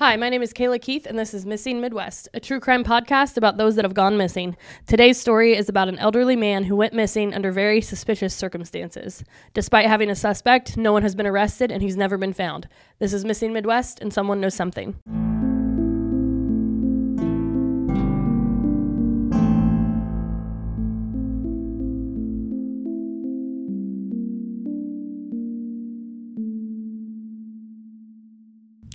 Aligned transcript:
Hi, 0.00 0.16
my 0.16 0.30
name 0.30 0.40
is 0.40 0.54
Kayla 0.54 0.80
Keith, 0.80 1.04
and 1.04 1.18
this 1.18 1.34
is 1.34 1.44
Missing 1.44 1.78
Midwest, 1.78 2.26
a 2.32 2.40
true 2.40 2.58
crime 2.58 2.84
podcast 2.84 3.36
about 3.36 3.58
those 3.58 3.76
that 3.76 3.84
have 3.84 3.92
gone 3.92 4.16
missing. 4.16 4.56
Today's 4.86 5.20
story 5.20 5.54
is 5.54 5.68
about 5.68 5.88
an 5.88 5.98
elderly 5.98 6.36
man 6.36 6.64
who 6.64 6.74
went 6.74 6.94
missing 6.94 7.34
under 7.34 7.52
very 7.52 7.82
suspicious 7.82 8.34
circumstances. 8.34 9.22
Despite 9.52 9.84
having 9.84 10.08
a 10.08 10.16
suspect, 10.16 10.78
no 10.78 10.94
one 10.94 11.02
has 11.02 11.14
been 11.14 11.26
arrested 11.26 11.70
and 11.70 11.82
he's 11.82 11.98
never 11.98 12.16
been 12.16 12.32
found. 12.32 12.66
This 12.98 13.12
is 13.12 13.26
Missing 13.26 13.52
Midwest, 13.52 14.00
and 14.00 14.10
someone 14.10 14.40
knows 14.40 14.54
something. 14.54 14.96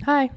Hi. 0.04 0.30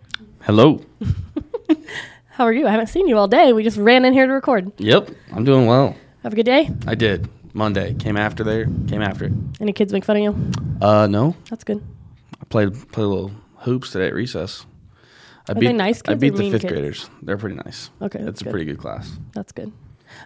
Hello. 0.49 0.81
How 2.31 2.43
are 2.43 2.51
you? 2.51 2.65
I 2.65 2.71
haven't 2.71 2.87
seen 2.87 3.07
you 3.07 3.19
all 3.19 3.27
day. 3.27 3.53
We 3.53 3.61
just 3.61 3.77
ran 3.77 4.03
in 4.03 4.13
here 4.13 4.25
to 4.25 4.33
record. 4.33 4.71
Yep, 4.79 5.11
I'm 5.31 5.43
doing 5.43 5.67
well. 5.67 5.95
Have 6.23 6.33
a 6.33 6.35
good 6.35 6.47
day. 6.47 6.71
I 6.87 6.95
did. 6.95 7.29
Monday 7.53 7.93
came 7.93 8.17
after 8.17 8.43
there. 8.43 8.65
Came 8.87 9.03
after 9.03 9.25
it. 9.25 9.33
Any 9.61 9.73
kids 9.73 9.93
make 9.93 10.03
fun 10.03 10.17
of 10.17 10.23
you? 10.23 10.51
Uh, 10.81 11.05
no. 11.05 11.35
That's 11.51 11.63
good. 11.63 11.83
I 12.41 12.45
played 12.45 12.73
played 12.91 13.03
a 13.03 13.07
little 13.07 13.31
hoops 13.57 13.91
today 13.91 14.07
at 14.07 14.15
recess. 14.15 14.65
I 15.47 15.53
they 15.53 15.71
nice 15.71 16.01
I 16.07 16.13
kids 16.13 16.21
beat 16.21 16.33
or 16.33 16.37
the 16.37 16.41
mean 16.41 16.51
fifth 16.53 16.61
kids? 16.63 16.73
graders. 16.73 17.09
They're 17.21 17.37
pretty 17.37 17.57
nice. 17.57 17.91
Okay, 18.01 18.17
it's 18.17 18.25
that's 18.25 18.41
a 18.41 18.45
good. 18.45 18.49
pretty 18.49 18.65
good 18.65 18.79
class. 18.79 19.19
That's 19.35 19.51
good. 19.51 19.71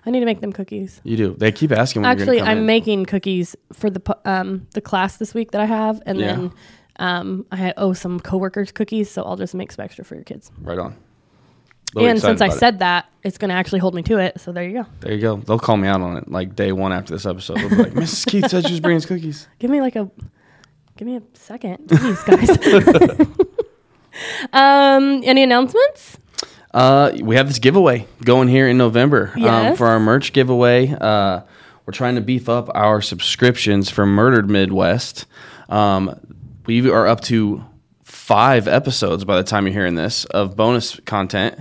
I 0.06 0.10
need 0.10 0.22
to 0.22 0.26
make 0.26 0.40
them 0.40 0.54
cookies. 0.54 1.02
You 1.04 1.18
do. 1.18 1.36
They 1.38 1.52
keep 1.52 1.74
asking. 1.74 2.04
When 2.04 2.12
Actually, 2.12 2.38
you're 2.38 2.46
gonna 2.46 2.52
come 2.52 2.52
I'm 2.52 2.58
in. 2.60 2.66
making 2.66 3.06
cookies 3.08 3.58
for 3.74 3.90
the 3.90 4.00
pu- 4.00 4.22
um 4.24 4.68
the 4.74 4.80
class 4.80 5.18
this 5.18 5.34
week 5.34 5.52
that 5.52 5.60
I 5.60 5.66
have, 5.66 6.02
and 6.06 6.18
Yeah. 6.18 6.28
then 6.28 6.54
um 7.00 7.46
I 7.52 7.74
owe 7.78 7.94
some 7.94 8.20
coworkers 8.20 8.72
cookies, 8.72 9.10
so 9.10 9.24
I'll 9.24 9.36
just 9.38 9.56
make 9.56 9.72
some 9.72 9.84
extra 9.84 10.04
for 10.06 10.16
your 10.16 10.24
kids. 10.24 10.52
right 10.62 10.78
on. 10.78 10.96
They'll 11.96 12.08
and 12.08 12.20
since 12.20 12.42
I 12.42 12.48
it. 12.48 12.54
said 12.54 12.80
that, 12.80 13.08
it's 13.24 13.38
going 13.38 13.50
to 13.50 13.56
actually 13.56 13.78
hold 13.78 13.94
me 13.94 14.02
to 14.04 14.18
it. 14.18 14.40
So 14.42 14.52
there 14.52 14.64
you 14.64 14.82
go. 14.82 14.86
there 15.02 15.14
you 15.14 15.22
go. 15.22 15.36
They'll 15.36 15.60
call 15.60 15.78
me 15.78 15.88
out 15.88 16.02
on 16.02 16.18
it 16.18 16.28
like 16.28 16.56
day 16.56 16.72
one 16.72 16.92
after 16.92 17.14
this 17.14 17.28
episode. 17.28 17.58
They'll 17.58 17.70
be 17.70 17.76
like, 17.76 17.92
"Mrs. 17.94 18.26
Keith 18.26 18.50
said 18.50 18.66
she 18.66 18.72
was 18.72 18.80
bringing 18.80 19.02
cookies." 19.02 19.48
Give 19.60 19.70
me 19.70 19.80
like 19.80 19.96
a 19.96 20.10
give 20.98 21.08
me 21.08 21.18
a 21.18 21.22
second, 21.34 21.88
please, 21.88 22.24
guys. 22.24 22.50
um, 24.54 25.22
any 25.24 25.44
announcements? 25.44 26.18
Uh, 26.74 27.12
we 27.22 27.36
have 27.36 27.48
this 27.48 27.60
giveaway 27.60 28.08
going 28.26 28.48
here 28.48 28.68
in 28.68 28.78
November 28.78 29.32
um, 29.36 29.42
Yes. 29.42 29.78
for 29.78 29.88
our 29.88 30.00
merch 30.00 30.34
giveaway. 30.34 30.90
Uh, 31.00 31.42
we're 31.86 31.94
trying 31.94 32.16
to 32.16 32.22
beef 32.22 32.50
up 32.50 32.70
our 32.74 33.02
subscriptions 33.02 33.90
for 33.90 34.06
Murdered 34.06 34.50
Midwest. 34.50 35.26
Um, 35.70 36.20
we 36.66 36.90
are 36.90 37.08
up 37.08 37.22
to 37.22 37.64
five 38.04 38.68
episodes 38.68 39.26
by 39.26 39.38
the 39.38 39.44
time 39.44 39.66
you're 39.66 39.74
hearing 39.74 39.96
this 39.96 40.26
of 40.26 40.56
bonus 40.56 41.00
content. 41.02 41.60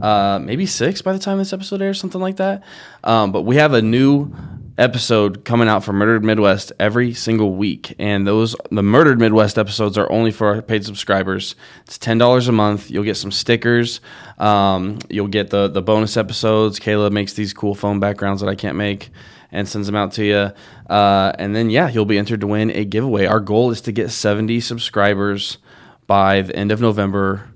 Uh, 0.00 0.38
maybe 0.42 0.66
six 0.66 1.00
by 1.00 1.12
the 1.12 1.18
time 1.18 1.38
this 1.38 1.52
episode 1.52 1.80
airs, 1.80 1.98
something 1.98 2.20
like 2.20 2.36
that. 2.36 2.62
Um, 3.02 3.32
but 3.32 3.42
we 3.42 3.56
have 3.56 3.72
a 3.72 3.80
new 3.80 4.32
episode 4.78 5.44
coming 5.44 5.68
out 5.68 5.84
for 5.84 5.92
Murdered 5.92 6.24
Midwest 6.24 6.72
every 6.78 7.14
single 7.14 7.54
week, 7.54 7.94
and 7.98 8.26
those 8.26 8.54
the 8.70 8.82
Murdered 8.82 9.18
Midwest 9.18 9.58
episodes 9.58 9.96
are 9.96 10.10
only 10.10 10.30
for 10.30 10.48
our 10.48 10.62
paid 10.62 10.84
subscribers. 10.84 11.54
It's 11.86 11.98
ten 11.98 12.18
dollars 12.18 12.48
a 12.48 12.52
month. 12.52 12.90
You'll 12.90 13.04
get 13.04 13.16
some 13.16 13.32
stickers. 13.32 14.00
Um, 14.38 14.98
you'll 15.08 15.28
get 15.28 15.50
the 15.50 15.68
the 15.68 15.82
bonus 15.82 16.16
episodes. 16.16 16.78
Kayla 16.78 17.10
makes 17.10 17.32
these 17.32 17.54
cool 17.54 17.74
phone 17.74 18.00
backgrounds 18.00 18.42
that 18.42 18.48
I 18.48 18.54
can't 18.54 18.76
make 18.76 19.10
and 19.52 19.68
sends 19.68 19.86
them 19.86 19.94
out 19.94 20.12
to 20.12 20.24
you. 20.24 20.52
Uh, 20.90 21.32
and 21.38 21.54
then 21.54 21.70
yeah, 21.70 21.88
you'll 21.88 22.04
be 22.04 22.18
entered 22.18 22.40
to 22.40 22.46
win 22.46 22.70
a 22.70 22.84
giveaway. 22.84 23.26
Our 23.26 23.40
goal 23.40 23.70
is 23.70 23.80
to 23.82 23.92
get 23.92 24.10
seventy 24.10 24.60
subscribers 24.60 25.58
by 26.06 26.42
the 26.42 26.56
end 26.56 26.72
of 26.72 26.80
November. 26.80 27.48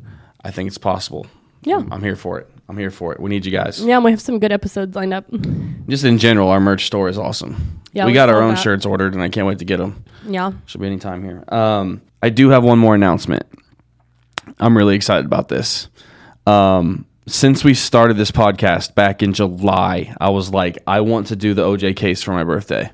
I 0.44 0.50
think 0.50 0.68
it's 0.68 0.78
possible. 0.78 1.26
Yeah. 1.62 1.78
I'm, 1.78 1.92
I'm 1.94 2.02
here 2.02 2.16
for 2.16 2.38
it. 2.38 2.48
I'm 2.68 2.76
here 2.76 2.90
for 2.90 3.12
it. 3.12 3.20
We 3.20 3.30
need 3.30 3.44
you 3.44 3.52
guys. 3.52 3.80
Yeah, 3.80 3.98
we 3.98 4.10
have 4.10 4.20
some 4.20 4.38
good 4.38 4.52
episodes 4.52 4.94
lined 4.96 5.14
up. 5.14 5.24
Just 5.88 6.04
in 6.04 6.18
general, 6.18 6.48
our 6.48 6.60
merch 6.60 6.86
store 6.86 7.08
is 7.08 7.16
awesome. 7.18 7.80
Yeah, 7.92 8.04
we 8.04 8.10
we 8.10 8.14
got 8.14 8.28
our 8.28 8.42
own 8.42 8.54
that. 8.54 8.60
shirts 8.60 8.84
ordered, 8.84 9.14
and 9.14 9.22
I 9.22 9.28
can't 9.28 9.46
wait 9.46 9.60
to 9.60 9.64
get 9.64 9.78
them. 9.78 10.04
Yeah. 10.26 10.52
Should 10.66 10.80
be 10.80 10.86
any 10.86 10.98
time 10.98 11.22
here. 11.24 11.44
Um, 11.48 12.02
I 12.22 12.28
do 12.28 12.50
have 12.50 12.64
one 12.64 12.78
more 12.78 12.94
announcement. 12.94 13.44
I'm 14.58 14.76
really 14.76 14.96
excited 14.96 15.26
about 15.26 15.48
this. 15.48 15.88
Um, 16.46 17.06
since 17.28 17.64
we 17.64 17.74
started 17.74 18.16
this 18.16 18.30
podcast 18.30 18.94
back 18.94 19.22
in 19.22 19.32
July, 19.32 20.14
I 20.20 20.30
was 20.30 20.50
like, 20.50 20.78
I 20.86 21.00
want 21.00 21.28
to 21.28 21.36
do 21.36 21.54
the 21.54 21.62
OJ 21.62 21.96
case 21.96 22.22
for 22.22 22.32
my 22.32 22.44
birthday. 22.44 22.90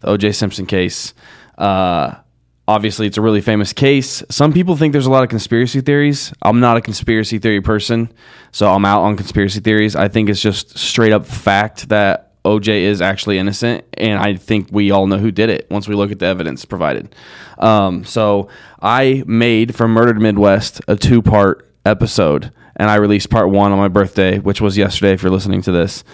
The 0.00 0.08
OJ 0.08 0.34
Simpson 0.36 0.64
case. 0.64 1.12
Uh, 1.56 2.14
obviously, 2.68 3.08
it's 3.08 3.18
a 3.18 3.22
really 3.22 3.40
famous 3.40 3.72
case. 3.72 4.22
Some 4.30 4.52
people 4.52 4.76
think 4.76 4.92
there's 4.92 5.06
a 5.06 5.10
lot 5.10 5.24
of 5.24 5.28
conspiracy 5.28 5.80
theories. 5.80 6.32
I'm 6.40 6.60
not 6.60 6.76
a 6.76 6.80
conspiracy 6.80 7.40
theory 7.40 7.60
person, 7.60 8.12
so 8.52 8.72
I'm 8.72 8.84
out 8.84 9.02
on 9.02 9.16
conspiracy 9.16 9.58
theories. 9.58 9.96
I 9.96 10.06
think 10.06 10.28
it's 10.28 10.40
just 10.40 10.78
straight 10.78 11.12
up 11.12 11.26
fact 11.26 11.88
that 11.88 12.40
OJ 12.44 12.68
is 12.82 13.02
actually 13.02 13.38
innocent, 13.38 13.84
and 13.94 14.20
I 14.20 14.36
think 14.36 14.68
we 14.70 14.92
all 14.92 15.08
know 15.08 15.18
who 15.18 15.32
did 15.32 15.50
it 15.50 15.66
once 15.68 15.88
we 15.88 15.96
look 15.96 16.12
at 16.12 16.20
the 16.20 16.26
evidence 16.26 16.64
provided. 16.64 17.12
Um, 17.58 18.04
so 18.04 18.48
I 18.80 19.24
made 19.26 19.74
from 19.74 19.90
Murdered 19.90 20.20
Midwest 20.20 20.80
a 20.86 20.94
two 20.94 21.22
part 21.22 21.68
episode, 21.84 22.52
and 22.78 22.90
I 22.90 22.96
released 22.96 23.30
part 23.30 23.50
one 23.50 23.72
on 23.72 23.78
my 23.78 23.88
birthday, 23.88 24.38
which 24.38 24.60
was 24.60 24.76
yesterday. 24.76 25.12
If 25.12 25.22
you're 25.22 25.32
listening 25.32 25.62
to 25.62 25.72
this, 25.72 26.04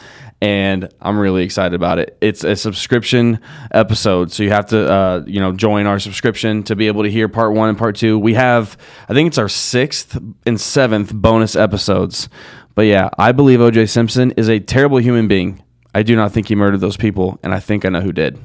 and 0.40 0.92
I'm 1.00 1.18
really 1.18 1.44
excited 1.44 1.74
about 1.74 1.98
it. 1.98 2.18
It's 2.20 2.44
a 2.44 2.56
subscription 2.56 3.40
episode, 3.70 4.32
so 4.32 4.42
you 4.42 4.50
have 4.50 4.66
to, 4.66 4.92
uh, 4.92 5.24
you 5.26 5.40
know, 5.40 5.52
join 5.52 5.86
our 5.86 5.98
subscription 5.98 6.62
to 6.64 6.76
be 6.76 6.86
able 6.86 7.02
to 7.04 7.10
hear 7.10 7.28
part 7.28 7.54
one 7.54 7.68
and 7.68 7.78
part 7.78 7.96
two. 7.96 8.18
We 8.18 8.34
have, 8.34 8.76
I 9.08 9.14
think 9.14 9.28
it's 9.28 9.38
our 9.38 9.48
sixth 9.48 10.18
and 10.44 10.60
seventh 10.60 11.14
bonus 11.14 11.56
episodes. 11.56 12.28
But 12.74 12.82
yeah, 12.82 13.08
I 13.16 13.32
believe 13.32 13.60
O.J. 13.60 13.86
Simpson 13.86 14.32
is 14.32 14.48
a 14.48 14.58
terrible 14.58 14.98
human 14.98 15.28
being. 15.28 15.62
I 15.94 16.02
do 16.02 16.16
not 16.16 16.32
think 16.32 16.48
he 16.48 16.56
murdered 16.56 16.80
those 16.80 16.96
people, 16.96 17.38
and 17.42 17.54
I 17.54 17.60
think 17.60 17.84
I 17.84 17.88
know 17.88 18.00
who 18.00 18.12
did. 18.12 18.38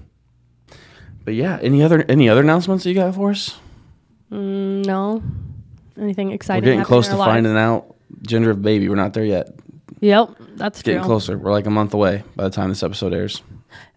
But 1.25 1.33
yeah, 1.33 1.59
any 1.61 1.83
other 1.83 2.05
any 2.07 2.29
other 2.29 2.41
announcements 2.41 2.83
that 2.83 2.91
you 2.91 2.95
got 2.95 3.15
for 3.15 3.31
us? 3.31 3.57
Mm, 4.31 4.85
no. 4.85 5.21
Anything 5.99 6.31
exciting? 6.31 6.63
We're 6.63 6.73
getting 6.73 6.85
close 6.85 7.07
to 7.09 7.17
lives? 7.17 7.29
finding 7.29 7.57
out 7.57 7.95
gender 8.21 8.51
of 8.51 8.61
baby. 8.61 8.89
We're 8.89 8.95
not 8.95 9.13
there 9.13 9.25
yet. 9.25 9.49
Yep, 10.01 10.29
that's 10.55 10.81
Getting 10.81 11.01
true. 11.01 11.07
closer. 11.07 11.37
We're 11.37 11.51
like 11.51 11.65
a 11.65 11.69
month 11.71 11.93
away 11.93 12.23
by 12.35 12.43
the 12.45 12.49
time 12.49 12.69
this 12.69 12.83
episode 12.83 13.13
airs. 13.13 13.41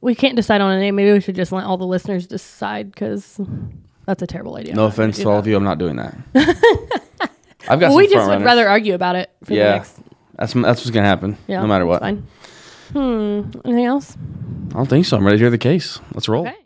We 0.01 0.15
can't 0.15 0.35
decide 0.37 0.61
on 0.61 0.73
a 0.73 0.79
name. 0.81 0.97
Maybe 0.97 1.13
we 1.13 1.21
should 1.21 1.37
just 1.37 1.53
let 1.53 1.65
all 1.65 1.77
the 1.79 1.87
listeners 1.87 2.27
decide 2.27 2.91
because 2.91 3.41
that's 4.07 4.21
a 4.23 4.27
terrible 4.27 4.57
idea. 4.57 4.75
No 4.75 4.83
I'm 4.85 4.89
not 4.89 4.97
gonna 4.97 5.05
offense 5.09 5.19
to 5.23 5.29
all 5.31 5.39
of 5.39 5.47
you, 5.47 5.57
I'm 5.57 5.65
not 5.65 5.79
doing 5.79 5.97
that. 5.97 6.17
I've 7.69 7.79
got 7.79 7.81
Well, 7.81 7.91
some 7.91 7.97
we 7.99 8.09
just 8.09 8.27
would 8.27 8.33
runners. 8.33 8.45
rather 8.45 8.69
argue 8.69 8.95
about 8.95 9.15
it 9.17 9.31
for 9.45 9.51
the 9.51 9.55
Yeah, 9.57 9.71
next. 9.75 9.97
that's 10.37 10.53
that's 10.55 10.81
what's 10.81 10.91
gonna 10.91 11.07
happen. 11.07 11.37
Yeah, 11.47 11.61
no 11.61 11.69
matter 11.69 11.87
what. 11.87 12.01
Fine. 12.01 12.27
Hmm. 12.93 13.43
Anything 13.65 13.85
else? 13.85 14.17
I 14.71 14.75
don't 14.75 14.87
think 14.89 15.07
so. 15.07 15.17
I'm 15.17 15.25
ready 15.25 15.39
to 15.39 15.43
hear 15.45 15.51
the 15.51 15.59
case. 15.59 16.01
Let's 16.15 16.29
roll. 16.29 16.47
Okay. 16.49 16.57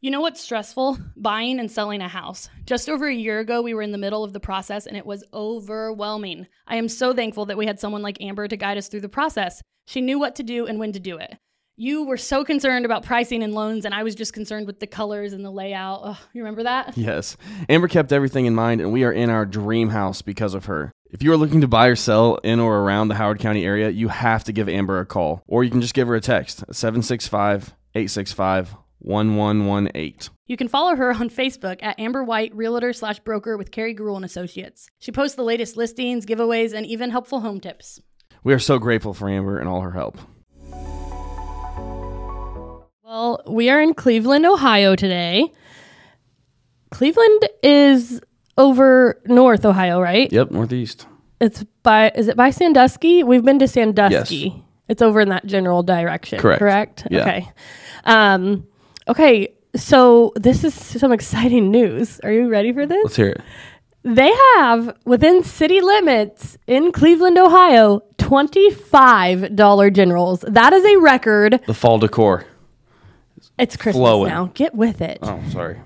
You 0.00 0.12
know 0.12 0.20
what's 0.20 0.40
stressful? 0.40 0.96
Buying 1.16 1.58
and 1.58 1.68
selling 1.68 2.02
a 2.02 2.08
house. 2.08 2.48
Just 2.66 2.88
over 2.88 3.08
a 3.08 3.14
year 3.14 3.40
ago, 3.40 3.62
we 3.62 3.74
were 3.74 3.82
in 3.82 3.90
the 3.90 3.98
middle 3.98 4.22
of 4.22 4.32
the 4.32 4.38
process 4.38 4.86
and 4.86 4.96
it 4.96 5.04
was 5.04 5.24
overwhelming. 5.34 6.46
I 6.68 6.76
am 6.76 6.88
so 6.88 7.12
thankful 7.12 7.46
that 7.46 7.58
we 7.58 7.66
had 7.66 7.80
someone 7.80 8.02
like 8.02 8.22
Amber 8.22 8.46
to 8.46 8.56
guide 8.56 8.78
us 8.78 8.86
through 8.86 9.00
the 9.00 9.08
process. 9.08 9.60
She 9.88 10.00
knew 10.00 10.20
what 10.20 10.36
to 10.36 10.44
do 10.44 10.66
and 10.66 10.78
when 10.78 10.92
to 10.92 11.00
do 11.00 11.16
it. 11.16 11.36
You 11.76 12.04
were 12.04 12.16
so 12.16 12.44
concerned 12.44 12.84
about 12.84 13.04
pricing 13.04 13.42
and 13.42 13.54
loans, 13.54 13.84
and 13.84 13.92
I 13.92 14.04
was 14.04 14.14
just 14.14 14.32
concerned 14.32 14.68
with 14.68 14.78
the 14.78 14.86
colors 14.86 15.32
and 15.32 15.44
the 15.44 15.50
layout. 15.50 16.00
Ugh, 16.04 16.16
you 16.32 16.42
remember 16.42 16.62
that? 16.62 16.96
Yes. 16.96 17.36
Amber 17.68 17.88
kept 17.88 18.12
everything 18.12 18.46
in 18.46 18.54
mind, 18.54 18.80
and 18.80 18.92
we 18.92 19.02
are 19.02 19.12
in 19.12 19.30
our 19.30 19.46
dream 19.46 19.88
house 19.88 20.22
because 20.22 20.54
of 20.54 20.66
her. 20.66 20.92
If 21.10 21.24
you 21.24 21.32
are 21.32 21.36
looking 21.36 21.60
to 21.62 21.68
buy 21.68 21.86
or 21.86 21.96
sell 21.96 22.36
in 22.44 22.60
or 22.60 22.78
around 22.80 23.08
the 23.08 23.14
Howard 23.16 23.40
County 23.40 23.64
area, 23.64 23.90
you 23.90 24.08
have 24.08 24.44
to 24.44 24.52
give 24.52 24.68
Amber 24.68 25.00
a 25.00 25.06
call, 25.06 25.42
or 25.48 25.64
you 25.64 25.70
can 25.70 25.80
just 25.80 25.94
give 25.94 26.06
her 26.06 26.14
a 26.14 26.20
text 26.20 26.64
765 26.70 27.74
865 27.94 28.76
1118. 29.00 30.34
You 30.46 30.56
can 30.56 30.68
follow 30.68 30.96
her 30.96 31.12
on 31.12 31.30
Facebook 31.30 31.82
at 31.82 31.98
Amber 31.98 32.24
White 32.24 32.54
Realtor 32.54 32.92
slash 32.92 33.18
Broker 33.20 33.56
with 33.56 33.70
Carrie 33.70 33.94
Gruel 33.94 34.16
and 34.16 34.24
Associates. 34.24 34.88
She 34.98 35.12
posts 35.12 35.36
the 35.36 35.42
latest 35.42 35.76
listings, 35.76 36.26
giveaways, 36.26 36.72
and 36.72 36.86
even 36.86 37.10
helpful 37.10 37.40
home 37.40 37.60
tips. 37.60 38.00
We 38.44 38.54
are 38.54 38.58
so 38.58 38.78
grateful 38.78 39.14
for 39.14 39.28
Amber 39.28 39.58
and 39.58 39.68
all 39.68 39.82
her 39.82 39.92
help. 39.92 40.18
Well, 43.04 43.42
we 43.46 43.70
are 43.70 43.80
in 43.80 43.94
Cleveland, 43.94 44.44
Ohio 44.46 44.94
today. 44.94 45.52
Cleveland 46.90 47.48
is 47.62 48.20
over 48.56 49.20
North 49.26 49.64
Ohio, 49.64 50.00
right? 50.00 50.30
Yep, 50.32 50.50
Northeast. 50.50 51.06
It's 51.40 51.64
by 51.82 52.10
is 52.14 52.28
it 52.28 52.36
by 52.36 52.50
Sandusky? 52.50 53.22
We've 53.22 53.44
been 53.44 53.58
to 53.60 53.68
Sandusky. 53.68 54.36
Yes. 54.36 54.62
It's 54.88 55.02
over 55.02 55.20
in 55.20 55.28
that 55.28 55.46
general 55.46 55.82
direction. 55.82 56.40
Correct. 56.40 56.58
Correct. 56.58 57.06
Yeah. 57.10 57.20
Okay. 57.20 57.52
Um, 58.04 58.66
okay. 59.08 59.54
So 59.76 60.32
this 60.36 60.64
is 60.64 60.74
some 60.74 61.12
exciting 61.12 61.70
news. 61.70 62.20
Are 62.20 62.32
you 62.32 62.48
ready 62.48 62.72
for 62.72 62.86
this? 62.86 63.02
Let's 63.04 63.16
hear 63.16 63.28
it. 63.28 63.40
They 64.04 64.32
have 64.56 64.96
within 65.04 65.42
city 65.44 65.80
limits 65.80 66.56
in 66.66 66.92
Cleveland, 66.92 67.36
Ohio, 67.36 68.00
twenty-five 68.16 69.54
dollar 69.56 69.90
generals. 69.90 70.40
That 70.48 70.72
is 70.72 70.84
a 70.84 70.96
record. 70.98 71.60
The 71.66 71.74
fall 71.74 71.98
decor. 71.98 72.44
It's 73.58 73.76
Christmas 73.76 74.00
Flowing. 74.00 74.30
now. 74.30 74.50
Get 74.54 74.74
with 74.74 75.00
it. 75.00 75.18
Oh, 75.22 75.42
sorry. 75.50 75.78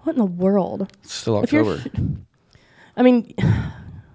What 0.00 0.12
in 0.12 0.18
the 0.18 0.24
world? 0.26 0.90
It's 1.02 1.12
still 1.14 1.42
If 1.42 1.52
you're 1.52 1.66
October. 1.66 2.00
I 2.96 3.02
mean, 3.02 3.34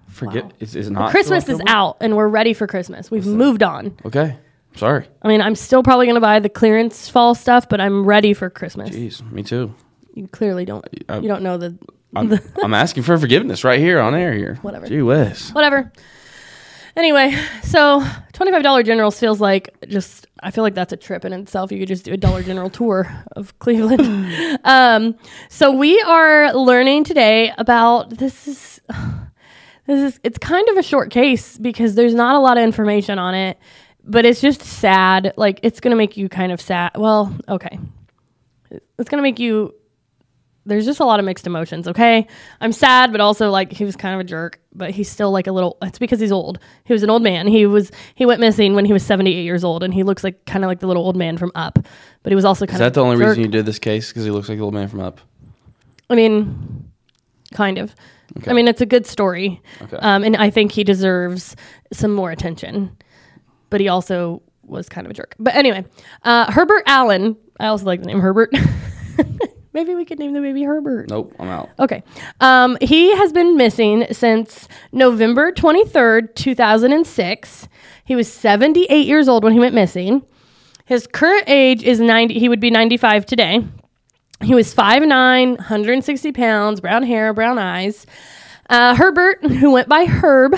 Forget 0.08 0.52
is 0.60 0.76
is 0.76 0.90
not 0.90 1.10
Christmas 1.10 1.48
is 1.48 1.60
October? 1.60 1.70
out 1.70 1.96
and 2.00 2.16
we're 2.16 2.28
ready 2.28 2.52
for 2.54 2.66
Christmas. 2.66 3.10
We've 3.10 3.26
moved 3.26 3.62
on. 3.62 3.96
Okay, 4.04 4.36
sorry. 4.76 5.06
I 5.22 5.28
mean, 5.28 5.40
I'm 5.40 5.54
still 5.54 5.82
probably 5.82 6.06
going 6.06 6.14
to 6.16 6.20
buy 6.20 6.40
the 6.40 6.48
clearance 6.48 7.08
fall 7.08 7.34
stuff, 7.34 7.68
but 7.68 7.80
I'm 7.80 8.04
ready 8.04 8.34
for 8.34 8.50
Christmas. 8.50 8.90
Jeez, 8.90 9.30
me 9.32 9.42
too. 9.42 9.74
You 10.14 10.28
clearly 10.28 10.64
don't. 10.64 10.84
I- 11.08 11.18
you 11.18 11.28
don't 11.28 11.42
know 11.42 11.58
the 11.58 11.76
I'm, 12.16 12.32
I'm 12.62 12.74
asking 12.74 13.02
for 13.02 13.18
forgiveness 13.18 13.64
right 13.64 13.80
here 13.80 14.00
on 14.00 14.14
air 14.14 14.32
here. 14.32 14.56
Whatever. 14.62 14.86
Gee 14.86 15.02
whiz. 15.02 15.50
whatever. 15.50 15.92
Anyway, 16.96 17.36
so 17.64 18.04
twenty-five 18.34 18.62
dollar 18.62 18.84
generals 18.84 19.18
feels 19.18 19.40
like 19.40 19.74
just. 19.88 20.26
I 20.40 20.50
feel 20.52 20.62
like 20.62 20.74
that's 20.74 20.92
a 20.92 20.96
trip 20.96 21.24
in 21.24 21.32
itself. 21.32 21.72
You 21.72 21.78
could 21.80 21.88
just 21.88 22.04
do 22.04 22.12
a 22.12 22.16
Dollar 22.16 22.42
General 22.42 22.70
tour 22.70 23.10
of 23.32 23.58
Cleveland. 23.58 24.60
um, 24.64 25.16
so 25.48 25.72
we 25.72 26.00
are 26.02 26.54
learning 26.54 27.02
today 27.04 27.50
about 27.58 28.10
this 28.10 28.46
is 28.46 28.80
this 29.86 30.14
is 30.14 30.20
it's 30.22 30.38
kind 30.38 30.68
of 30.68 30.76
a 30.76 30.82
short 30.84 31.10
case 31.10 31.58
because 31.58 31.96
there's 31.96 32.14
not 32.14 32.36
a 32.36 32.38
lot 32.38 32.58
of 32.58 32.62
information 32.62 33.18
on 33.18 33.34
it, 33.34 33.58
but 34.04 34.24
it's 34.24 34.40
just 34.40 34.62
sad. 34.62 35.34
Like 35.36 35.60
it's 35.62 35.80
gonna 35.80 35.96
make 35.96 36.16
you 36.16 36.28
kind 36.28 36.52
of 36.52 36.60
sad. 36.60 36.92
Well, 36.96 37.34
okay, 37.48 37.78
it's 38.98 39.08
gonna 39.08 39.22
make 39.22 39.38
you 39.38 39.74
there's 40.66 40.86
just 40.86 41.00
a 41.00 41.04
lot 41.04 41.18
of 41.18 41.26
mixed 41.26 41.46
emotions, 41.46 41.86
okay? 41.88 42.26
I'm 42.60 42.72
sad, 42.72 43.12
but 43.12 43.20
also 43.20 43.50
like 43.50 43.72
he 43.72 43.84
was 43.84 43.96
kind 43.96 44.14
of 44.14 44.20
a 44.20 44.24
jerk, 44.24 44.60
but 44.74 44.90
he's 44.92 45.10
still 45.10 45.30
like 45.30 45.46
a 45.46 45.52
little 45.52 45.76
it's 45.82 45.98
because 45.98 46.20
he's 46.20 46.32
old. 46.32 46.58
He 46.84 46.92
was 46.92 47.02
an 47.02 47.10
old 47.10 47.22
man. 47.22 47.46
He 47.46 47.66
was 47.66 47.90
he 48.14 48.24
went 48.26 48.40
missing 48.40 48.74
when 48.74 48.84
he 48.84 48.92
was 48.92 49.04
78 49.04 49.42
years 49.42 49.64
old 49.64 49.82
and 49.82 49.92
he 49.92 50.02
looks 50.02 50.24
like 50.24 50.44
kind 50.46 50.64
of 50.64 50.68
like 50.68 50.80
the 50.80 50.86
little 50.86 51.04
old 51.04 51.16
man 51.16 51.36
from 51.36 51.52
Up. 51.54 51.78
But 52.22 52.30
he 52.30 52.34
was 52.34 52.44
also 52.44 52.66
kind 52.66 52.76
Is 52.76 52.80
of 52.80 52.92
that 52.92 52.94
the 52.94 53.04
only 53.04 53.16
jerk. 53.16 53.28
reason 53.28 53.42
you 53.42 53.48
did 53.48 53.66
this 53.66 53.78
case? 53.78 54.08
Because 54.08 54.24
he 54.24 54.30
looks 54.30 54.48
like 54.48 54.58
the 54.58 54.64
old 54.64 54.74
man 54.74 54.88
from 54.88 55.00
Up. 55.00 55.20
I 56.08 56.14
mean, 56.14 56.90
kind 57.52 57.78
of. 57.78 57.94
Okay. 58.38 58.50
I 58.50 58.54
mean, 58.54 58.68
it's 58.68 58.80
a 58.80 58.86
good 58.86 59.06
story. 59.06 59.60
Okay. 59.82 59.96
Um, 59.98 60.24
and 60.24 60.36
I 60.36 60.50
think 60.50 60.72
he 60.72 60.82
deserves 60.82 61.54
some 61.92 62.12
more 62.12 62.30
attention. 62.30 62.96
But 63.70 63.80
he 63.80 63.88
also 63.88 64.42
was 64.62 64.88
kind 64.88 65.06
of 65.06 65.10
a 65.10 65.14
jerk. 65.14 65.34
But 65.38 65.54
anyway, 65.54 65.84
uh, 66.22 66.50
Herbert 66.50 66.84
Allen, 66.86 67.36
I 67.60 67.66
also 67.66 67.84
like 67.84 68.00
the 68.00 68.06
name 68.06 68.20
Herbert. 68.20 68.52
Maybe 69.72 69.96
we 69.96 70.04
could 70.04 70.20
name 70.20 70.32
the 70.32 70.40
baby 70.40 70.62
Herbert. 70.62 71.10
Nope, 71.10 71.34
I'm 71.38 71.48
out. 71.48 71.68
Okay. 71.80 72.04
Um, 72.40 72.78
he 72.80 73.14
has 73.16 73.32
been 73.32 73.56
missing 73.56 74.06
since 74.12 74.68
November 74.92 75.50
23rd, 75.50 76.34
2006. 76.36 77.68
He 78.04 78.14
was 78.14 78.32
78 78.32 79.06
years 79.06 79.28
old 79.28 79.42
when 79.42 79.52
he 79.52 79.58
went 79.58 79.74
missing. 79.74 80.22
His 80.84 81.08
current 81.08 81.44
age 81.48 81.82
is 81.82 81.98
90, 81.98 82.38
he 82.38 82.48
would 82.48 82.60
be 82.60 82.70
95 82.70 83.26
today. 83.26 83.66
He 84.42 84.54
was 84.54 84.72
5'9, 84.74 85.56
160 85.56 86.32
pounds, 86.32 86.80
brown 86.80 87.02
hair, 87.02 87.32
brown 87.32 87.58
eyes. 87.58 88.06
Uh, 88.68 88.94
Herbert, 88.94 89.44
who 89.44 89.70
went 89.70 89.88
by 89.88 90.06
Herb, 90.06 90.54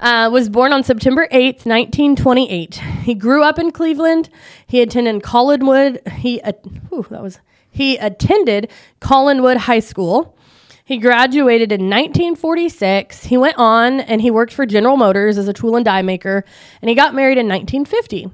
uh, 0.00 0.28
was 0.32 0.48
born 0.48 0.72
on 0.72 0.82
September 0.82 1.28
8th, 1.30 1.66
1928. 1.66 2.74
He 3.02 3.14
grew 3.14 3.42
up 3.42 3.58
in 3.58 3.70
Cleveland. 3.70 4.28
He 4.66 4.80
attended 4.80 5.22
Collinwood. 5.22 6.06
He, 6.12 6.40
uh, 6.40 6.52
whew, 6.88 7.06
that 7.10 7.22
was, 7.22 7.40
he 7.70 7.96
attended 7.96 8.70
Collinwood 9.00 9.56
High 9.56 9.80
School. 9.80 10.36
He 10.84 10.98
graduated 10.98 11.72
in 11.72 11.88
1946. 11.88 13.24
He 13.24 13.38
went 13.38 13.56
on 13.56 14.00
and 14.00 14.20
he 14.20 14.30
worked 14.30 14.52
for 14.52 14.66
General 14.66 14.98
Motors 14.98 15.38
as 15.38 15.48
a 15.48 15.52
tool 15.54 15.76
and 15.76 15.84
die 15.84 16.02
maker, 16.02 16.44
and 16.82 16.88
he 16.90 16.94
got 16.94 17.14
married 17.14 17.38
in 17.38 17.48
1950. 17.48 18.30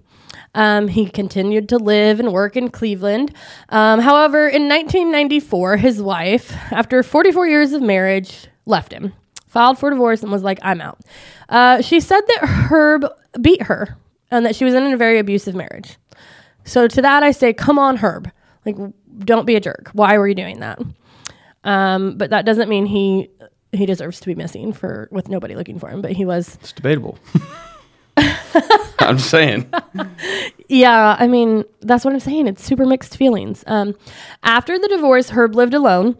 Um, 0.52 0.88
he 0.88 1.08
continued 1.08 1.68
to 1.68 1.78
live 1.78 2.18
and 2.18 2.32
work 2.32 2.56
in 2.56 2.70
Cleveland. 2.70 3.34
Um, 3.68 4.00
however, 4.00 4.48
in 4.48 4.68
1994, 4.68 5.76
his 5.76 6.02
wife, 6.02 6.52
after 6.72 7.04
44 7.04 7.46
years 7.46 7.72
of 7.72 7.82
marriage, 7.82 8.48
left 8.66 8.92
him, 8.92 9.12
filed 9.46 9.78
for 9.78 9.90
divorce, 9.90 10.22
and 10.22 10.30
was 10.30 10.42
like, 10.42 10.58
I'm 10.62 10.80
out. 10.80 10.98
Uh, 11.48 11.82
she 11.82 12.00
said 12.00 12.20
that 12.20 12.44
Herb 12.44 13.04
beat 13.40 13.62
her 13.62 13.96
and 14.30 14.46
that 14.46 14.54
she 14.54 14.64
was 14.64 14.74
in 14.74 14.82
a 14.92 14.96
very 14.96 15.18
abusive 15.18 15.54
marriage. 15.54 15.96
So 16.64 16.86
to 16.88 17.02
that, 17.02 17.22
I 17.22 17.30
say, 17.32 17.52
come 17.52 17.78
on, 17.78 17.96
Herb. 17.96 18.30
Like, 18.64 18.76
don't 19.20 19.46
be 19.46 19.56
a 19.56 19.60
jerk. 19.60 19.90
Why 19.92 20.18
were 20.18 20.28
you 20.28 20.34
doing 20.34 20.60
that? 20.60 20.78
Um, 21.64 22.16
but 22.16 22.30
that 22.30 22.44
doesn't 22.44 22.68
mean 22.68 22.86
he 22.86 23.30
he 23.72 23.86
deserves 23.86 24.18
to 24.20 24.26
be 24.26 24.34
missing 24.34 24.72
for 24.72 25.08
with 25.12 25.28
nobody 25.28 25.54
looking 25.54 25.78
for 25.78 25.88
him. 25.88 26.02
But 26.02 26.12
he 26.12 26.24
was 26.24 26.56
It's 26.60 26.72
debatable. 26.72 27.18
I'm 28.98 29.18
saying. 29.18 29.72
Yeah, 30.68 31.16
I 31.18 31.26
mean, 31.26 31.64
that's 31.80 32.04
what 32.04 32.14
I'm 32.14 32.20
saying. 32.20 32.46
It's 32.46 32.64
super 32.64 32.86
mixed 32.86 33.16
feelings. 33.16 33.64
Um, 33.66 33.94
after 34.42 34.78
the 34.78 34.88
divorce, 34.88 35.30
Herb 35.30 35.54
lived 35.54 35.74
alone. 35.74 36.16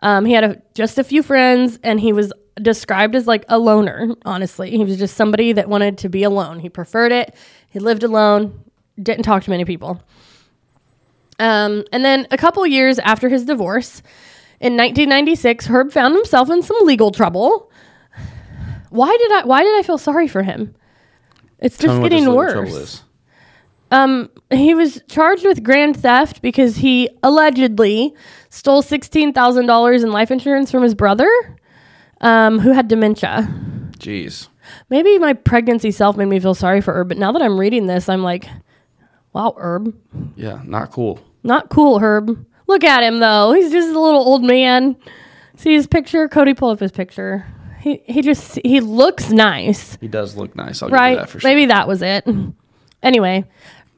Um, 0.00 0.24
he 0.24 0.32
had 0.32 0.44
a, 0.44 0.62
just 0.74 0.98
a 0.98 1.04
few 1.04 1.22
friends, 1.22 1.78
and 1.82 2.00
he 2.00 2.12
was 2.12 2.32
described 2.60 3.14
as 3.14 3.26
like 3.26 3.44
a 3.48 3.58
loner, 3.58 4.14
honestly. 4.24 4.70
He 4.70 4.84
was 4.84 4.98
just 4.98 5.16
somebody 5.16 5.52
that 5.52 5.68
wanted 5.68 5.98
to 5.98 6.08
be 6.08 6.22
alone. 6.22 6.60
He 6.60 6.68
preferred 6.68 7.12
it. 7.12 7.34
He 7.68 7.78
lived 7.78 8.02
alone, 8.02 8.64
didn't 9.00 9.24
talk 9.24 9.44
to 9.44 9.50
many 9.50 9.64
people. 9.64 10.02
Um, 11.38 11.84
and 11.92 12.04
then 12.04 12.26
a 12.30 12.38
couple 12.38 12.66
years 12.66 12.98
after 12.98 13.28
his 13.28 13.44
divorce, 13.44 14.00
in 14.58 14.72
1996, 14.72 15.66
Herb 15.66 15.92
found 15.92 16.14
himself 16.14 16.48
in 16.48 16.62
some 16.62 16.78
legal 16.82 17.10
trouble. 17.10 17.70
Why 18.88 19.14
did 19.18 19.32
I? 19.32 19.44
Why 19.44 19.62
did 19.62 19.78
I 19.78 19.82
feel 19.82 19.98
sorry 19.98 20.28
for 20.28 20.42
him? 20.42 20.74
It's 21.60 21.76
Tell 21.76 21.88
just 21.88 21.96
me 21.96 22.02
what 22.02 22.10
this 22.10 22.20
getting 22.20 22.34
worse. 22.34 23.02
Um, 23.90 24.30
he 24.50 24.74
was 24.74 25.00
charged 25.08 25.44
with 25.44 25.62
grand 25.62 25.96
theft 25.96 26.42
because 26.42 26.76
he 26.76 27.08
allegedly 27.22 28.14
stole 28.50 28.82
sixteen 28.82 29.32
thousand 29.32 29.66
dollars 29.66 30.02
in 30.02 30.10
life 30.10 30.30
insurance 30.30 30.70
from 30.70 30.82
his 30.82 30.94
brother, 30.94 31.28
um, 32.20 32.58
who 32.58 32.72
had 32.72 32.88
dementia. 32.88 33.48
Jeez. 33.98 34.48
Maybe 34.90 35.16
my 35.18 35.32
pregnancy 35.32 35.92
self 35.92 36.16
made 36.16 36.26
me 36.26 36.40
feel 36.40 36.54
sorry 36.54 36.80
for 36.80 36.92
Herb, 36.94 37.08
but 37.08 37.18
now 37.18 37.30
that 37.32 37.40
I'm 37.42 37.58
reading 37.58 37.86
this, 37.86 38.08
I'm 38.08 38.22
like, 38.22 38.48
wow, 39.32 39.54
Herb, 39.56 39.94
Yeah, 40.34 40.60
not 40.64 40.90
cool. 40.90 41.20
not 41.44 41.68
cool, 41.70 42.00
Herb. 42.00 42.44
Look 42.66 42.82
at 42.82 43.04
him 43.04 43.20
though; 43.20 43.52
he's 43.52 43.70
just 43.70 43.88
a 43.88 44.00
little 44.00 44.20
old 44.20 44.42
man. 44.42 44.96
See 45.56 45.74
his 45.74 45.86
picture, 45.86 46.26
Cody. 46.28 46.52
Pull 46.54 46.70
up 46.70 46.80
his 46.80 46.90
picture. 46.90 47.46
He 47.86 48.02
he 48.04 48.20
just 48.20 48.58
he 48.64 48.80
looks 48.80 49.30
nice. 49.30 49.96
He 50.00 50.08
does 50.08 50.34
look 50.34 50.56
nice. 50.56 50.82
I'll 50.82 50.88
give 50.88 50.94
you 50.94 51.00
right? 51.00 51.18
that 51.18 51.28
for 51.30 51.38
sure. 51.38 51.48
Maybe 51.48 51.66
that 51.66 51.86
was 51.86 52.02
it. 52.02 52.26
Anyway, 53.02 53.44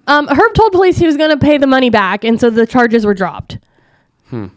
um, 0.07 0.29
Herb 0.29 0.53
told 0.53 0.73
police 0.73 0.99
he 0.99 1.07
was 1.07 1.17
going 1.17 1.31
to 1.31 1.39
pay 1.39 1.57
the 1.57 1.67
money 1.67 1.89
back, 1.89 2.25
and 2.25 2.39
so 2.39 2.51
the 2.51 2.67
charges 2.67 3.07
were 3.07 3.15
dropped. 3.15 3.57
Hmm. 4.27 4.49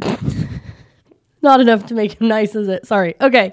Not 1.42 1.60
enough 1.60 1.86
to 1.86 1.94
make 1.94 2.20
him 2.20 2.28
nice, 2.28 2.54
is 2.54 2.68
it? 2.68 2.86
Sorry. 2.86 3.16
Okay. 3.20 3.52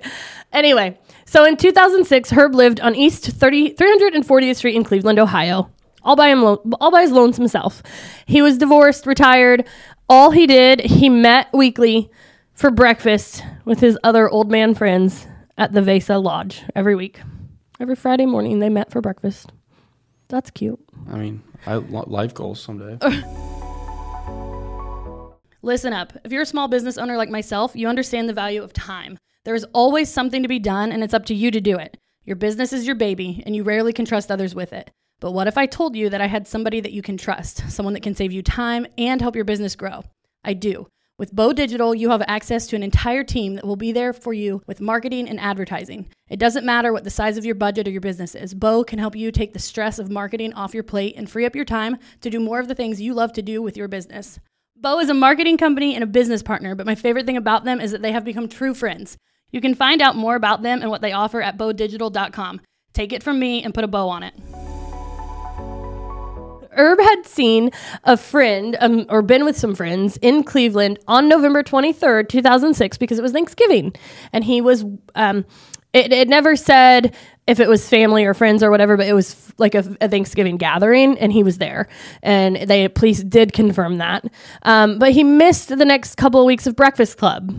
Anyway, 0.54 1.00
so 1.26 1.46
in 1.46 1.58
2006, 1.58 2.30
Herb 2.30 2.54
lived 2.54 2.80
on 2.82 2.94
East 2.94 3.26
30, 3.26 3.74
340th 3.74 4.58
Street 4.58 4.76
in 4.76 4.84
Cleveland, 4.84 5.18
Ohio, 5.18 5.72
all 6.04 6.16
by 6.16 6.30
him, 6.30 6.44
lo- 6.44 6.62
all 6.80 6.92
by 6.92 7.02
his 7.02 7.12
lonesome 7.12 7.48
self. 7.48 7.82
He 8.28 8.44
was 8.44 8.60
divorced, 8.60 9.08
retired. 9.08 9.66
All 10.08 10.30
he 10.30 10.46
did, 10.46 10.82
he 10.82 11.10
met 11.10 11.48
weekly 11.54 12.12
for 12.62 12.70
breakfast 12.70 13.44
with 13.66 13.80
his 13.80 13.98
other 14.04 14.30
old 14.30 14.52
man 14.52 14.76
friends 14.76 15.26
at 15.58 15.74
the 15.74 15.82
Vesa 15.82 16.24
Lodge 16.24 16.62
every 16.76 16.96
week. 16.96 17.20
Every 17.80 17.96
Friday 17.96 18.28
morning, 18.28 18.60
they 18.60 18.70
met 18.70 18.92
for 18.92 19.02
breakfast. 19.02 19.52
That's 20.28 20.52
cute. 20.52 20.80
I 21.10 21.18
mean, 21.18 21.42
I 21.66 21.78
life 21.78 22.36
goals 22.36 22.62
someday. 22.62 23.00
Listen 25.64 25.92
up. 25.92 26.14
If 26.24 26.32
you're 26.32 26.44
a 26.44 26.46
small 26.46 26.68
business 26.68 27.00
owner 27.00 27.18
like 27.18 27.32
myself, 27.32 27.76
you 27.76 27.88
understand 27.88 28.30
the 28.30 28.34
value 28.34 28.62
of 28.62 28.74
time. 28.74 29.18
There 29.44 29.56
is 29.56 29.66
always 29.74 30.14
something 30.14 30.44
to 30.44 30.48
be 30.48 30.60
done, 30.60 30.92
and 30.92 31.04
it's 31.04 31.16
up 31.16 31.26
to 31.26 31.34
you 31.34 31.50
to 31.50 31.62
do 31.62 31.78
it. 31.78 31.98
Your 32.26 32.36
business 32.36 32.72
is 32.74 32.86
your 32.86 32.96
baby, 32.96 33.42
and 33.44 33.56
you 33.56 33.64
rarely 33.64 33.92
can 33.92 34.06
trust 34.06 34.30
others 34.30 34.54
with 34.54 34.72
it. 34.72 34.92
But 35.20 35.32
what 35.32 35.48
if 35.48 35.58
I 35.58 35.66
told 35.66 35.96
you 35.96 36.12
that 36.12 36.22
I 36.22 36.28
had 36.28 36.48
somebody 36.48 36.80
that 36.82 36.94
you 36.94 37.02
can 37.02 37.18
trust, 37.18 37.72
someone 37.72 37.96
that 37.96 38.04
can 38.04 38.14
save 38.14 38.32
you 38.32 38.44
time 38.44 38.86
and 39.00 39.20
help 39.20 39.36
your 39.36 39.46
business 39.46 39.76
grow? 39.76 40.04
I 40.44 40.54
do. 40.54 40.86
With 41.22 41.36
Bow 41.36 41.54
Digital, 41.54 41.94
you 41.94 42.10
have 42.10 42.24
access 42.28 42.66
to 42.66 42.76
an 42.76 42.82
entire 42.82 43.24
team 43.24 43.54
that 43.54 43.64
will 43.64 43.76
be 43.76 43.92
there 43.92 44.12
for 44.12 44.34
you 44.34 44.64
with 44.66 44.82
marketing 44.82 45.30
and 45.30 45.40
advertising. 45.40 46.10
It 46.28 46.40
doesn't 46.40 46.66
matter 46.66 46.92
what 46.92 47.04
the 47.04 47.12
size 47.12 47.38
of 47.38 47.46
your 47.46 47.54
budget 47.54 47.88
or 47.88 47.92
your 47.92 48.02
business 48.02 48.34
is. 48.34 48.56
Bow 48.56 48.84
can 48.84 48.98
help 48.98 49.16
you 49.16 49.32
take 49.32 49.54
the 49.54 49.60
stress 49.60 50.00
of 50.00 50.10
marketing 50.10 50.52
off 50.54 50.74
your 50.74 50.82
plate 50.82 51.14
and 51.16 51.30
free 51.30 51.46
up 51.46 51.56
your 51.56 51.64
time 51.64 51.98
to 52.22 52.32
do 52.32 52.40
more 52.40 52.60
of 52.60 52.68
the 52.68 52.74
things 52.74 53.00
you 53.00 53.14
love 53.14 53.34
to 53.34 53.44
do 53.44 53.62
with 53.62 53.78
your 53.78 53.88
business. 53.88 54.40
Bow 54.76 54.98
is 54.98 55.10
a 55.10 55.14
marketing 55.14 55.58
company 55.58 55.94
and 55.94 56.04
a 56.04 56.08
business 56.08 56.42
partner, 56.42 56.74
but 56.74 56.88
my 56.88 56.96
favorite 56.96 57.28
thing 57.28 57.38
about 57.38 57.66
them 57.66 57.80
is 57.80 57.92
that 57.92 58.02
they 58.02 58.14
have 58.14 58.26
become 58.26 58.50
true 58.50 58.74
friends. 58.74 59.16
You 59.52 59.62
can 59.62 59.76
find 59.76 60.02
out 60.02 60.16
more 60.16 60.34
about 60.34 60.64
them 60.64 60.82
and 60.82 60.90
what 60.90 61.02
they 61.02 61.12
offer 61.12 61.40
at 61.40 61.56
bowdigital.com. 61.56 62.62
Take 62.94 63.14
it 63.14 63.22
from 63.22 63.38
me 63.38 63.62
and 63.62 63.76
put 63.76 63.84
a 63.84 63.88
bow 63.88 64.10
on 64.10 64.24
it. 64.24 64.34
Herb 66.72 67.00
had 67.00 67.26
seen 67.26 67.72
a 68.04 68.18
friend 68.18 68.78
um, 68.80 69.06
or 69.10 69.22
been 69.22 69.46
with 69.46 69.58
some 69.58 69.76
friends 69.76 70.18
in 70.18 70.44
Cleveland 70.44 71.00
on 71.08 71.28
November 71.28 71.64
23rd, 71.64 72.30
2006, 72.30 72.98
because 72.98 73.20
it 73.20 73.22
was 73.22 73.32
Thanksgiving. 73.32 73.94
And 74.34 74.44
he 74.44 74.62
was, 74.62 74.86
um, 75.16 75.46
it, 75.94 76.14
it 76.14 76.30
never 76.30 76.56
said 76.56 77.16
if 77.48 77.60
it 77.60 77.68
was 77.68 77.88
family 77.90 78.26
or 78.26 78.34
friends 78.34 78.64
or 78.64 78.72
whatever, 78.72 78.96
but 78.96 79.08
it 79.08 79.14
was 79.14 79.34
f- 79.34 79.54
like 79.58 79.76
a, 79.76 79.98
a 80.00 80.08
Thanksgiving 80.08 80.58
gathering 80.58 81.18
and 81.18 81.34
he 81.34 81.44
was 81.44 81.58
there. 81.58 81.90
And 82.24 82.56
they, 82.56 82.88
police 82.88 83.24
did 83.24 83.54
confirm 83.54 83.98
that. 83.98 84.26
Um, 84.64 85.00
but 85.00 85.12
he 85.12 85.24
missed 85.24 85.70
the 85.70 85.86
next 85.86 86.16
couple 86.16 86.40
of 86.40 86.46
weeks 86.46 86.68
of 86.68 86.76
Breakfast 86.76 87.18
Club. 87.18 87.54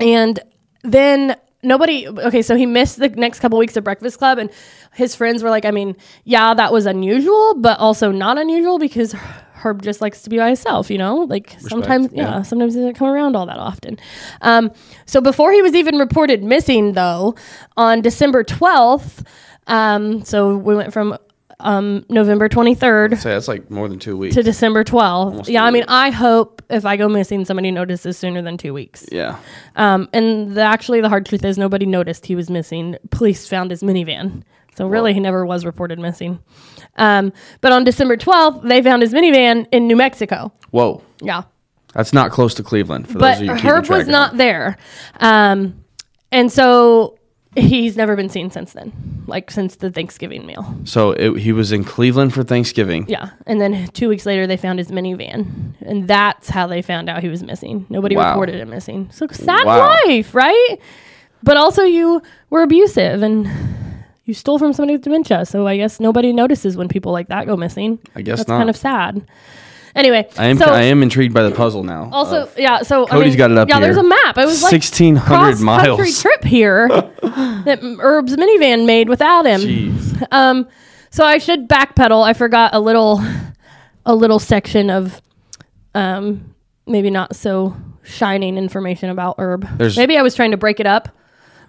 And 0.00 0.40
then 0.82 1.36
nobody 1.62 2.06
okay 2.08 2.42
so 2.42 2.54
he 2.54 2.66
missed 2.66 2.98
the 2.98 3.08
next 3.10 3.40
couple 3.40 3.58
weeks 3.58 3.76
of 3.76 3.82
breakfast 3.82 4.18
club 4.18 4.38
and 4.38 4.50
his 4.94 5.14
friends 5.14 5.42
were 5.42 5.50
like 5.50 5.64
i 5.64 5.70
mean 5.70 5.96
yeah 6.24 6.54
that 6.54 6.72
was 6.72 6.86
unusual 6.86 7.54
but 7.54 7.78
also 7.78 8.12
not 8.12 8.38
unusual 8.38 8.78
because 8.78 9.12
herb 9.12 9.82
just 9.82 10.00
likes 10.00 10.22
to 10.22 10.30
be 10.30 10.36
by 10.36 10.46
himself 10.46 10.88
you 10.88 10.98
know 10.98 11.16
like 11.16 11.56
sometimes 11.58 12.08
yeah, 12.12 12.36
yeah. 12.36 12.42
sometimes 12.42 12.74
he 12.74 12.80
doesn't 12.80 12.94
come 12.94 13.08
around 13.08 13.34
all 13.34 13.46
that 13.46 13.58
often 13.58 13.98
um, 14.42 14.70
so 15.04 15.20
before 15.20 15.52
he 15.52 15.60
was 15.60 15.74
even 15.74 15.96
reported 15.98 16.44
missing 16.44 16.92
though 16.92 17.34
on 17.76 18.00
december 18.00 18.44
12th 18.44 19.26
um, 19.66 20.24
so 20.24 20.56
we 20.56 20.76
went 20.76 20.92
from 20.92 21.18
um, 21.60 22.04
november 22.08 22.48
23rd 22.48 23.18
Say 23.18 23.30
that's 23.30 23.48
like 23.48 23.68
more 23.70 23.88
than 23.88 23.98
two 23.98 24.16
weeks. 24.16 24.34
to 24.36 24.42
december 24.42 24.84
12th 24.84 25.02
Almost 25.02 25.48
yeah 25.50 25.60
two 25.60 25.66
i 25.66 25.70
mean 25.70 25.80
weeks. 25.82 25.92
i 25.92 26.10
hope 26.10 26.62
if 26.70 26.84
i 26.86 26.96
go 26.96 27.08
missing 27.08 27.44
somebody 27.44 27.70
notices 27.70 28.16
sooner 28.16 28.42
than 28.42 28.56
two 28.56 28.72
weeks 28.72 29.06
yeah. 29.10 29.38
um, 29.76 30.08
and 30.12 30.54
the, 30.56 30.60
actually, 30.62 31.00
the 31.00 31.08
hard 31.08 31.26
truth 31.26 31.44
is 31.44 31.58
nobody 31.58 31.86
noticed 31.86 32.26
he 32.26 32.34
was 32.36 32.48
missing. 32.50 32.96
Police 33.10 33.48
found 33.48 33.70
his 33.70 33.82
minivan. 33.82 34.42
So 34.76 34.86
really, 34.86 35.12
he 35.12 35.18
never 35.18 35.44
was 35.44 35.64
reported 35.64 35.98
missing. 35.98 36.38
Um, 36.96 37.32
but 37.60 37.72
on 37.72 37.82
December 37.82 38.16
12th, 38.16 38.62
they 38.68 38.80
found 38.80 39.02
his 39.02 39.12
minivan 39.12 39.66
in 39.72 39.88
New 39.88 39.96
Mexico. 39.96 40.52
Whoa. 40.70 41.02
Yeah. 41.20 41.42
That's 41.94 42.12
not 42.12 42.30
close 42.30 42.54
to 42.54 42.62
Cleveland. 42.62 43.08
For 43.08 43.18
But 43.18 43.32
those 43.32 43.40
of 43.40 43.46
you 43.46 43.54
keeping 43.56 43.70
Herb 43.70 43.84
track 43.86 43.98
was 43.98 44.08
at 44.08 44.12
not 44.12 44.28
home. 44.30 44.38
there. 44.38 44.76
Um, 45.18 45.84
and 46.30 46.52
so 46.52 47.17
he's 47.60 47.96
never 47.96 48.16
been 48.16 48.28
seen 48.28 48.50
since 48.50 48.72
then, 48.72 48.92
like 49.26 49.50
since 49.50 49.76
the 49.76 49.90
Thanksgiving 49.90 50.46
meal. 50.46 50.74
So 50.84 51.12
it, 51.12 51.38
he 51.40 51.52
was 51.52 51.72
in 51.72 51.84
Cleveland 51.84 52.34
for 52.34 52.42
Thanksgiving. 52.42 53.06
Yeah. 53.08 53.30
And 53.46 53.60
then 53.60 53.88
two 53.88 54.08
weeks 54.08 54.24
later, 54.26 54.46
they 54.46 54.56
found 54.56 54.78
his 54.78 54.90
minivan. 54.90 55.74
And 55.82 56.06
that's 56.08 56.48
how 56.48 56.66
they 56.66 56.82
found 56.82 57.08
out 57.08 57.22
he 57.22 57.28
was 57.28 57.42
missing. 57.42 57.86
Nobody 57.88 58.16
Wow. 58.16 58.30
reported 58.30 58.56
him 58.56 58.70
missing. 58.70 59.08
So 59.12 59.26
sad 59.28 59.64
Wow. 59.66 59.88
life, 60.06 60.34
right? 60.34 60.76
But 61.42 61.56
also, 61.56 61.82
you 61.82 62.20
were 62.50 62.62
abusive 62.62 63.22
and 63.22 63.48
you 64.24 64.34
stole 64.34 64.58
from 64.58 64.72
somebody 64.72 64.94
with 64.94 65.02
dementia. 65.02 65.46
So 65.46 65.66
I 65.66 65.76
guess 65.76 66.00
nobody 66.00 66.32
notices 66.32 66.76
when 66.76 66.88
people 66.88 67.12
like 67.12 67.28
that 67.28 67.46
go 67.46 67.56
missing. 67.56 67.98
I 68.14 68.22
guess 68.22 68.38
that's 68.38 68.48
not. 68.48 68.58
kind 68.58 68.68
of 68.70 68.76
sad. 68.76 69.26
Anyway, 69.98 70.28
I 70.38 70.46
am 70.46 70.56
so 70.58 70.66
I 70.66 70.82
am 70.82 71.02
intrigued 71.02 71.34
by 71.34 71.42
the 71.42 71.50
puzzle 71.54 71.82
now. 71.82 72.08
also 72.12 72.48
yeah. 72.56 72.82
So 72.82 73.04
I 73.06 73.10
Cody's 73.10 73.32
mean, 73.32 73.38
got 73.38 73.50
it 73.50 73.58
up 73.58 73.68
Yeah, 73.68 73.80
there's 73.80 73.96
a 73.96 74.02
map. 74.02 74.38
It 74.38 74.46
was 74.46 74.62
like 74.62 74.72
1600 74.72 75.26
cross-country 75.26 75.64
miles. 75.64 76.22
trip 76.22 76.44
here 76.44 76.88
that 77.22 77.80
Herb's 78.00 78.36
minivan 78.36 78.86
made 78.86 79.08
without 79.08 79.44
him. 79.44 79.60
Jeez. 79.60 80.26
Um, 80.32 80.68
so 81.10 81.24
I 81.24 81.38
should 81.38 81.68
backpedal. 81.68 82.22
I 82.24 82.32
forgot 82.32 82.74
a 82.74 82.80
little, 82.80 83.20
a 84.06 84.14
little 84.14 84.38
section 84.38 84.88
of, 84.90 85.20
um, 85.94 86.54
maybe 86.86 87.10
not 87.10 87.34
so 87.34 87.74
shining 88.04 88.56
information 88.56 89.10
about 89.10 89.34
Herb. 89.38 89.66
There's- 89.78 89.96
maybe 89.96 90.16
I 90.16 90.22
was 90.22 90.34
trying 90.34 90.52
to 90.52 90.56
break 90.56 90.78
it 90.80 90.86
up. 90.86 91.08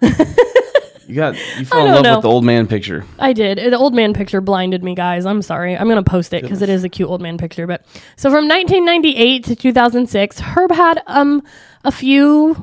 You 1.10 1.16
got 1.16 1.58
you 1.58 1.64
fell 1.64 1.86
in 1.86 1.92
love 1.92 2.04
know. 2.04 2.14
with 2.16 2.22
the 2.22 2.28
old 2.28 2.44
man 2.44 2.68
picture. 2.68 3.04
I 3.18 3.32
did. 3.32 3.58
The 3.58 3.76
old 3.76 3.94
man 3.94 4.14
picture 4.14 4.40
blinded 4.40 4.84
me, 4.84 4.94
guys. 4.94 5.26
I'm 5.26 5.42
sorry. 5.42 5.76
I'm 5.76 5.88
going 5.88 6.02
to 6.02 6.08
post 6.08 6.32
it 6.32 6.42
because 6.42 6.62
it 6.62 6.68
is 6.68 6.84
a 6.84 6.88
cute 6.88 7.08
old 7.08 7.20
man 7.20 7.36
picture. 7.36 7.66
But 7.66 7.84
so 8.16 8.30
from 8.30 8.46
1998 8.46 9.44
to 9.44 9.56
2006, 9.56 10.40
Herb 10.40 10.70
had 10.70 11.02
um 11.08 11.42
a 11.82 11.90
few, 11.90 12.56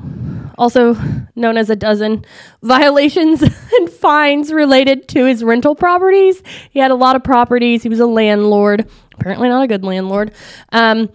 also 0.56 0.96
known 1.36 1.58
as 1.58 1.68
a 1.68 1.76
dozen, 1.76 2.24
violations 2.62 3.42
and 3.78 3.90
fines 3.90 4.50
related 4.50 5.08
to 5.08 5.26
his 5.26 5.44
rental 5.44 5.74
properties. 5.74 6.42
He 6.70 6.78
had 6.78 6.90
a 6.90 6.94
lot 6.94 7.16
of 7.16 7.24
properties. 7.24 7.82
He 7.82 7.90
was 7.90 8.00
a 8.00 8.06
landlord. 8.06 8.88
Apparently, 9.14 9.48
not 9.48 9.62
a 9.62 9.66
good 9.66 9.84
landlord. 9.84 10.32
Um, 10.72 11.10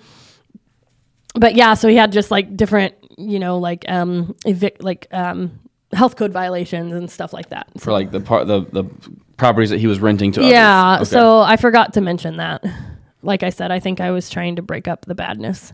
but 1.34 1.56
yeah, 1.56 1.74
so 1.74 1.88
he 1.88 1.96
had 1.96 2.12
just 2.12 2.30
like 2.30 2.56
different, 2.56 2.94
you 3.18 3.40
know, 3.40 3.58
like 3.58 3.86
um, 3.88 4.36
evic- 4.46 4.84
like 4.84 5.08
um, 5.12 5.60
health 5.94 6.16
code 6.16 6.32
violations 6.34 6.94
and 6.94 7.10
stuff 7.10 7.34
like 7.34 7.50
that. 7.50 7.68
for 7.80 7.92
like 7.92 8.12
the 8.12 8.20
part 8.20 8.48
the 8.48 8.62
the 8.72 8.84
properties 9.38 9.70
that 9.72 9.80
he 9.80 9.88
was 9.88 10.00
renting 10.00 10.32
to 10.34 10.44
Yeah, 10.44 10.94
others. 10.96 11.08
Okay. 11.14 11.20
so 11.22 11.42
I 11.42 11.58
forgot 11.58 11.94
to 11.94 12.02
mention 12.02 12.38
that. 12.38 12.64
Like 13.22 13.42
I 13.42 13.50
said, 13.52 13.72
I 13.72 13.80
think 13.80 14.02
I 14.02 14.12
was 14.12 14.30
trying 14.30 14.58
to 14.58 14.62
break 14.62 14.88
up 14.88 15.06
the 15.06 15.16
badness. 15.16 15.74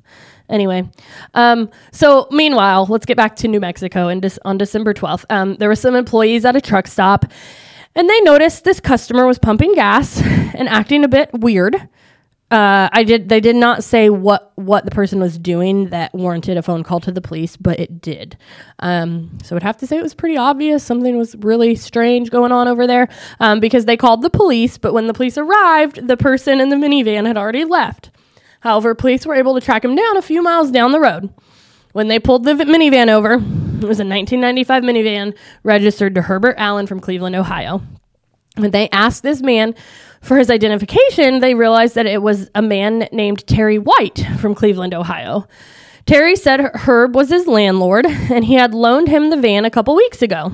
Anyway, 0.49 0.89
um, 1.33 1.69
so 1.91 2.27
meanwhile, 2.31 2.85
let's 2.89 3.05
get 3.05 3.17
back 3.17 3.35
to 3.37 3.47
New 3.47 3.59
Mexico. 3.59 4.07
And 4.07 4.21
Dec- 4.21 4.37
on 4.45 4.57
December 4.57 4.93
12th, 4.93 5.25
um, 5.29 5.55
there 5.55 5.67
were 5.69 5.75
some 5.75 5.95
employees 5.95 6.45
at 6.45 6.55
a 6.55 6.61
truck 6.61 6.87
stop, 6.87 7.25
and 7.95 8.09
they 8.09 8.19
noticed 8.21 8.63
this 8.63 8.79
customer 8.79 9.25
was 9.27 9.37
pumping 9.39 9.73
gas 9.75 10.21
and 10.55 10.67
acting 10.69 11.03
a 11.03 11.07
bit 11.07 11.29
weird. 11.33 11.75
Uh, 12.51 12.89
I 12.91 13.03
did. 13.03 13.29
They 13.29 13.39
did 13.39 13.55
not 13.55 13.83
say 13.83 14.09
what 14.09 14.51
what 14.55 14.83
the 14.83 14.89
person 14.89 15.19
was 15.19 15.37
doing 15.37 15.89
that 15.89 16.13
warranted 16.15 16.57
a 16.57 16.63
phone 16.63 16.83
call 16.83 16.99
to 17.01 17.11
the 17.11 17.21
police, 17.21 17.55
but 17.55 17.79
it 17.79 18.01
did. 18.01 18.37
Um, 18.79 19.37
so 19.43 19.55
I'd 19.55 19.61
have 19.61 19.77
to 19.77 19.87
say 19.87 19.97
it 19.97 20.03
was 20.03 20.15
pretty 20.15 20.35
obvious 20.35 20.83
something 20.83 21.15
was 21.15 21.35
really 21.35 21.75
strange 21.75 22.31
going 22.31 22.51
on 22.51 22.67
over 22.67 22.87
there 22.87 23.07
um, 23.39 23.59
because 23.59 23.85
they 23.85 23.95
called 23.95 24.23
the 24.23 24.31
police. 24.31 24.79
But 24.79 24.93
when 24.93 25.05
the 25.05 25.13
police 25.13 25.37
arrived, 25.37 26.07
the 26.07 26.17
person 26.17 26.59
in 26.59 26.69
the 26.69 26.75
minivan 26.75 27.27
had 27.27 27.37
already 27.37 27.65
left. 27.65 28.09
However, 28.61 28.95
police 28.95 29.27
were 29.27 29.35
able 29.35 29.53
to 29.53 29.61
track 29.61 29.85
him 29.85 29.95
down 29.95 30.17
a 30.17 30.21
few 30.21 30.41
miles 30.41 30.71
down 30.71 30.91
the 30.91 30.99
road. 30.99 31.31
When 31.93 32.07
they 32.07 32.19
pulled 32.19 32.45
the 32.45 32.53
minivan 32.53 33.09
over, 33.09 33.33
it 33.33 33.87
was 33.87 33.99
a 33.99 34.05
1995 34.05 34.83
minivan 34.83 35.37
registered 35.63 36.15
to 36.15 36.23
Herbert 36.23 36.55
Allen 36.57 36.87
from 36.87 36.99
Cleveland, 36.99 37.35
Ohio. 37.35 37.83
When 38.57 38.71
they 38.71 38.89
asked 38.89 39.23
this 39.23 39.41
man 39.41 39.75
for 40.21 40.37
his 40.37 40.49
identification, 40.49 41.39
they 41.39 41.53
realized 41.55 41.95
that 41.95 42.05
it 42.05 42.21
was 42.21 42.49
a 42.55 42.61
man 42.61 43.07
named 43.11 43.45
Terry 43.47 43.79
White 43.79 44.25
from 44.39 44.53
Cleveland, 44.55 44.93
Ohio. 44.93 45.47
Terry 46.05 46.35
said 46.35 46.59
Herb 46.75 47.15
was 47.15 47.29
his 47.29 47.45
landlord 47.47 48.05
and 48.05 48.43
he 48.43 48.55
had 48.55 48.73
loaned 48.73 49.07
him 49.07 49.29
the 49.29 49.37
van 49.37 49.63
a 49.65 49.69
couple 49.69 49.95
weeks 49.95 50.21
ago. 50.21 50.51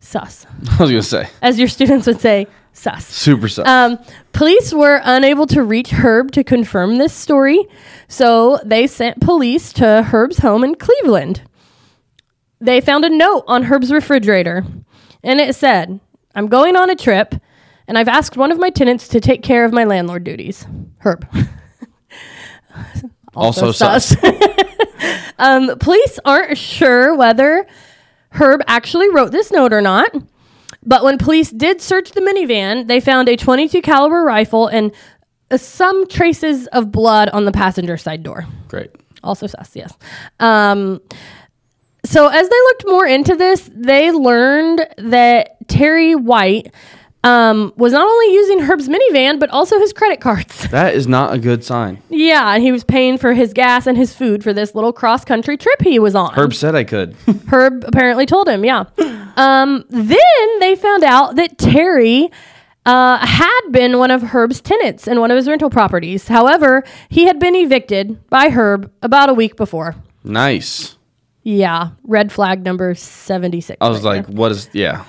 Sus. 0.00 0.46
I 0.78 0.82
was 0.82 0.90
gonna 0.90 1.02
say 1.02 1.28
As 1.42 1.58
your 1.58 1.68
students 1.68 2.06
would 2.06 2.20
say, 2.20 2.46
sus. 2.72 3.04
super 3.06 3.48
sus. 3.48 3.66
Um, 3.66 3.98
police 4.32 4.72
were 4.72 5.00
unable 5.04 5.46
to 5.48 5.62
reach 5.64 5.90
Herb 5.90 6.30
to 6.32 6.44
confirm 6.44 6.96
this 6.98 7.12
story, 7.12 7.64
so 8.06 8.60
they 8.64 8.86
sent 8.86 9.20
police 9.20 9.72
to 9.74 10.02
Herb's 10.04 10.38
home 10.38 10.62
in 10.62 10.76
Cleveland. 10.76 11.42
They 12.60 12.80
found 12.80 13.04
a 13.04 13.10
note 13.10 13.44
on 13.48 13.64
Herb's 13.64 13.90
refrigerator, 13.92 14.64
and 15.24 15.40
it 15.40 15.56
said, 15.56 15.98
I'm 16.36 16.46
going 16.46 16.76
on 16.76 16.88
a 16.90 16.94
trip, 16.94 17.34
and 17.88 17.96
I've 17.96 18.08
asked 18.08 18.36
one 18.36 18.52
of 18.52 18.58
my 18.58 18.70
tenants 18.70 19.08
to 19.08 19.20
take 19.20 19.42
care 19.42 19.64
of 19.64 19.72
my 19.72 19.84
landlord 19.84 20.22
duties. 20.22 20.66
Herb. 20.98 21.26
also 23.34 23.72
sus. 23.72 24.14
um, 25.38 25.76
police 25.78 26.20
aren't 26.24 26.58
sure 26.58 27.16
whether 27.16 27.66
Herb 28.30 28.60
actually 28.66 29.10
wrote 29.10 29.32
this 29.32 29.50
note 29.50 29.72
or 29.72 29.80
not. 29.80 30.14
But 30.84 31.02
when 31.02 31.18
police 31.18 31.50
did 31.50 31.80
search 31.80 32.12
the 32.12 32.20
minivan, 32.20 32.86
they 32.86 33.00
found 33.00 33.28
a 33.28 33.36
22 33.36 33.82
caliber 33.82 34.22
rifle 34.22 34.68
and 34.68 34.92
uh, 35.50 35.56
some 35.56 36.06
traces 36.08 36.66
of 36.68 36.92
blood 36.92 37.30
on 37.30 37.46
the 37.46 37.52
passenger 37.52 37.96
side 37.96 38.22
door. 38.22 38.46
Great. 38.68 38.90
Also 39.22 39.46
sus, 39.46 39.74
yes. 39.74 39.92
Um, 40.38 41.00
so 42.04 42.28
as 42.28 42.48
they 42.48 42.56
looked 42.56 42.84
more 42.86 43.06
into 43.06 43.34
this, 43.34 43.68
they 43.74 44.12
learned 44.12 44.86
that 44.98 45.56
Terry 45.68 46.14
White 46.14 46.72
um, 47.24 47.72
was 47.76 47.92
not 47.92 48.06
only 48.06 48.32
using 48.34 48.60
Herb's 48.60 48.88
minivan, 48.88 49.38
but 49.40 49.50
also 49.50 49.78
his 49.78 49.92
credit 49.92 50.20
cards. 50.20 50.66
That 50.70 50.94
is 50.94 51.06
not 51.06 51.32
a 51.34 51.38
good 51.38 51.64
sign. 51.64 52.00
Yeah, 52.10 52.54
and 52.54 52.62
he 52.62 52.70
was 52.72 52.84
paying 52.84 53.18
for 53.18 53.32
his 53.34 53.52
gas 53.52 53.86
and 53.86 53.96
his 53.96 54.14
food 54.14 54.42
for 54.44 54.52
this 54.52 54.74
little 54.74 54.92
cross 54.92 55.24
country 55.24 55.56
trip 55.56 55.80
he 55.82 55.98
was 55.98 56.14
on. 56.14 56.32
Herb 56.34 56.54
said 56.54 56.74
I 56.74 56.84
could. 56.84 57.16
Herb 57.48 57.84
apparently 57.86 58.26
told 58.26 58.48
him, 58.48 58.64
yeah. 58.64 58.84
Um, 59.36 59.84
then 59.88 60.58
they 60.60 60.76
found 60.76 61.04
out 61.04 61.36
that 61.36 61.58
Terry 61.58 62.30
uh, 62.86 63.18
had 63.26 63.60
been 63.70 63.98
one 63.98 64.10
of 64.10 64.22
Herb's 64.22 64.60
tenants 64.60 65.08
in 65.08 65.20
one 65.20 65.30
of 65.30 65.36
his 65.36 65.48
rental 65.48 65.70
properties. 65.70 66.28
However, 66.28 66.84
he 67.08 67.26
had 67.26 67.38
been 67.40 67.56
evicted 67.56 68.28
by 68.28 68.50
Herb 68.50 68.92
about 69.02 69.28
a 69.30 69.34
week 69.34 69.56
before. 69.56 69.94
nice. 70.24 70.96
Yeah, 71.44 71.90
red 72.04 72.30
flag 72.30 72.62
number 72.62 72.94
76. 72.94 73.78
I 73.80 73.88
was 73.88 74.02
right 74.02 74.16
like, 74.18 74.26
there. 74.26 74.36
what 74.36 74.52
is? 74.52 74.68
Yeah. 74.74 75.04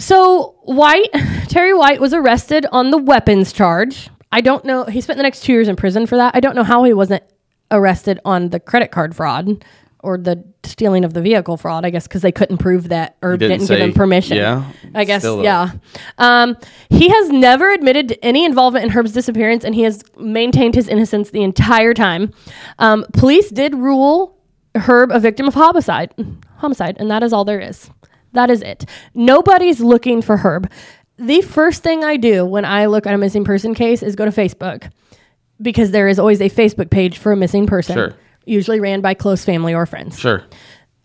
So 0.00 0.56
White, 0.62 1.10
Terry 1.48 1.74
White 1.74 2.00
was 2.00 2.14
arrested 2.14 2.66
on 2.72 2.90
the 2.90 2.98
weapons 2.98 3.52
charge. 3.52 4.08
I 4.32 4.40
don't 4.40 4.64
know. 4.64 4.84
He 4.84 5.00
spent 5.00 5.18
the 5.18 5.22
next 5.22 5.42
two 5.42 5.52
years 5.52 5.68
in 5.68 5.76
prison 5.76 6.06
for 6.06 6.16
that. 6.16 6.34
I 6.34 6.40
don't 6.40 6.56
know 6.56 6.64
how 6.64 6.84
he 6.84 6.94
wasn't 6.94 7.22
arrested 7.70 8.18
on 8.24 8.48
the 8.48 8.58
credit 8.58 8.90
card 8.90 9.14
fraud 9.14 9.64
or 10.02 10.16
the 10.16 10.42
stealing 10.64 11.04
of 11.04 11.12
the 11.12 11.20
vehicle 11.20 11.58
fraud. 11.58 11.84
I 11.84 11.90
guess 11.90 12.06
because 12.08 12.22
they 12.22 12.32
couldn't 12.32 12.58
prove 12.58 12.88
that 12.88 13.16
or 13.20 13.36
didn't 13.36 13.58
didn't, 13.58 13.68
give 13.68 13.80
him 13.80 13.92
permission. 13.92 14.38
yeah, 14.38 14.72
I 14.94 15.04
guess. 15.04 15.22
yeah. 15.22 15.72
Um, 16.16 16.56
he 16.88 17.10
has 17.10 17.28
never 17.28 17.70
admitted 17.70 18.08
to 18.08 18.24
any 18.24 18.46
involvement 18.46 18.86
in 18.86 18.90
Herb's 18.90 19.12
disappearance, 19.12 19.64
and 19.64 19.74
he 19.74 19.82
has 19.82 20.02
maintained 20.16 20.74
his 20.74 20.88
innocence 20.88 21.30
the 21.30 21.42
entire 21.42 21.92
time. 21.92 22.32
Um, 22.78 23.04
police 23.12 23.50
did 23.50 23.74
rule 23.74 24.38
Herb 24.74 25.10
a 25.10 25.20
victim 25.20 25.46
of 25.46 25.54
homicide, 25.54 26.14
homicide, 26.56 26.96
and 26.98 27.10
that 27.10 27.22
is 27.22 27.34
all 27.34 27.44
there 27.44 27.60
is. 27.60 27.90
That 28.32 28.50
is 28.50 28.62
it. 28.62 28.84
Nobody's 29.14 29.80
looking 29.80 30.22
for 30.22 30.36
Herb. 30.38 30.70
The 31.16 31.42
first 31.42 31.82
thing 31.82 32.02
I 32.04 32.16
do 32.16 32.44
when 32.46 32.64
I 32.64 32.86
look 32.86 33.06
at 33.06 33.14
a 33.14 33.18
missing 33.18 33.44
person 33.44 33.74
case 33.74 34.02
is 34.02 34.16
go 34.16 34.24
to 34.24 34.30
Facebook 34.30 34.90
because 35.60 35.90
there 35.90 36.08
is 36.08 36.18
always 36.18 36.40
a 36.40 36.48
Facebook 36.48 36.90
page 36.90 37.18
for 37.18 37.32
a 37.32 37.36
missing 37.36 37.66
person, 37.66 37.94
Sure. 37.94 38.14
usually 38.46 38.80
ran 38.80 39.00
by 39.02 39.12
close 39.14 39.44
family 39.44 39.74
or 39.74 39.84
friends. 39.86 40.18
Sure. 40.18 40.44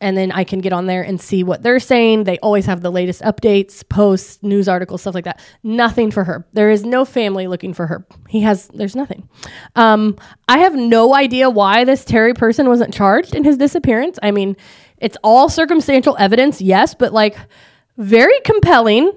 and 0.01 0.17
then 0.17 0.29
I 0.34 0.44
can 0.44 0.60
get 0.60 0.74
on 0.74 0.88
there 0.88 1.01
and 1.01 1.20
see 1.20 1.41
what 1.44 1.63
they're 1.63 1.79
saying. 1.79 2.25
They 2.25 2.38
always 2.39 2.65
have 2.65 2.82
the 2.82 2.91
latest 2.91 3.22
updates, 3.22 3.82
posts, 3.88 4.44
news 4.44 4.67
articles, 4.67 5.01
stuff 5.01 5.15
like 5.15 5.24
that. 5.24 5.39
Nothing 5.63 6.12
for 6.12 6.25
her. 6.25 6.46
There 6.51 6.70
is 6.70 6.84
no 6.84 7.05
family 7.05 7.48
looking 7.48 7.74
for 7.74 7.88
her. 7.88 8.05
He 8.27 8.41
has, 8.41 8.67
there's 8.67 8.96
nothing. 8.96 9.27
Um, 9.77 10.17
I 10.50 10.60
have 10.60 10.75
no 10.75 11.15
idea 11.15 11.50
why 11.50 11.86
this 11.86 12.03
Terry 12.03 12.34
person 12.34 12.67
wasn't 12.67 12.94
charged 12.94 13.34
in 13.36 13.46
his 13.46 13.55
disappearance. 13.58 14.20
I 14.22 14.32
mean, 14.32 14.58
it's 14.99 15.17
all 15.23 15.49
circumstantial 15.49 16.15
evidence, 16.19 16.61
yes, 16.61 16.93
but 16.95 17.13
like 17.13 17.37
very 17.97 18.39
compelling. 18.43 19.11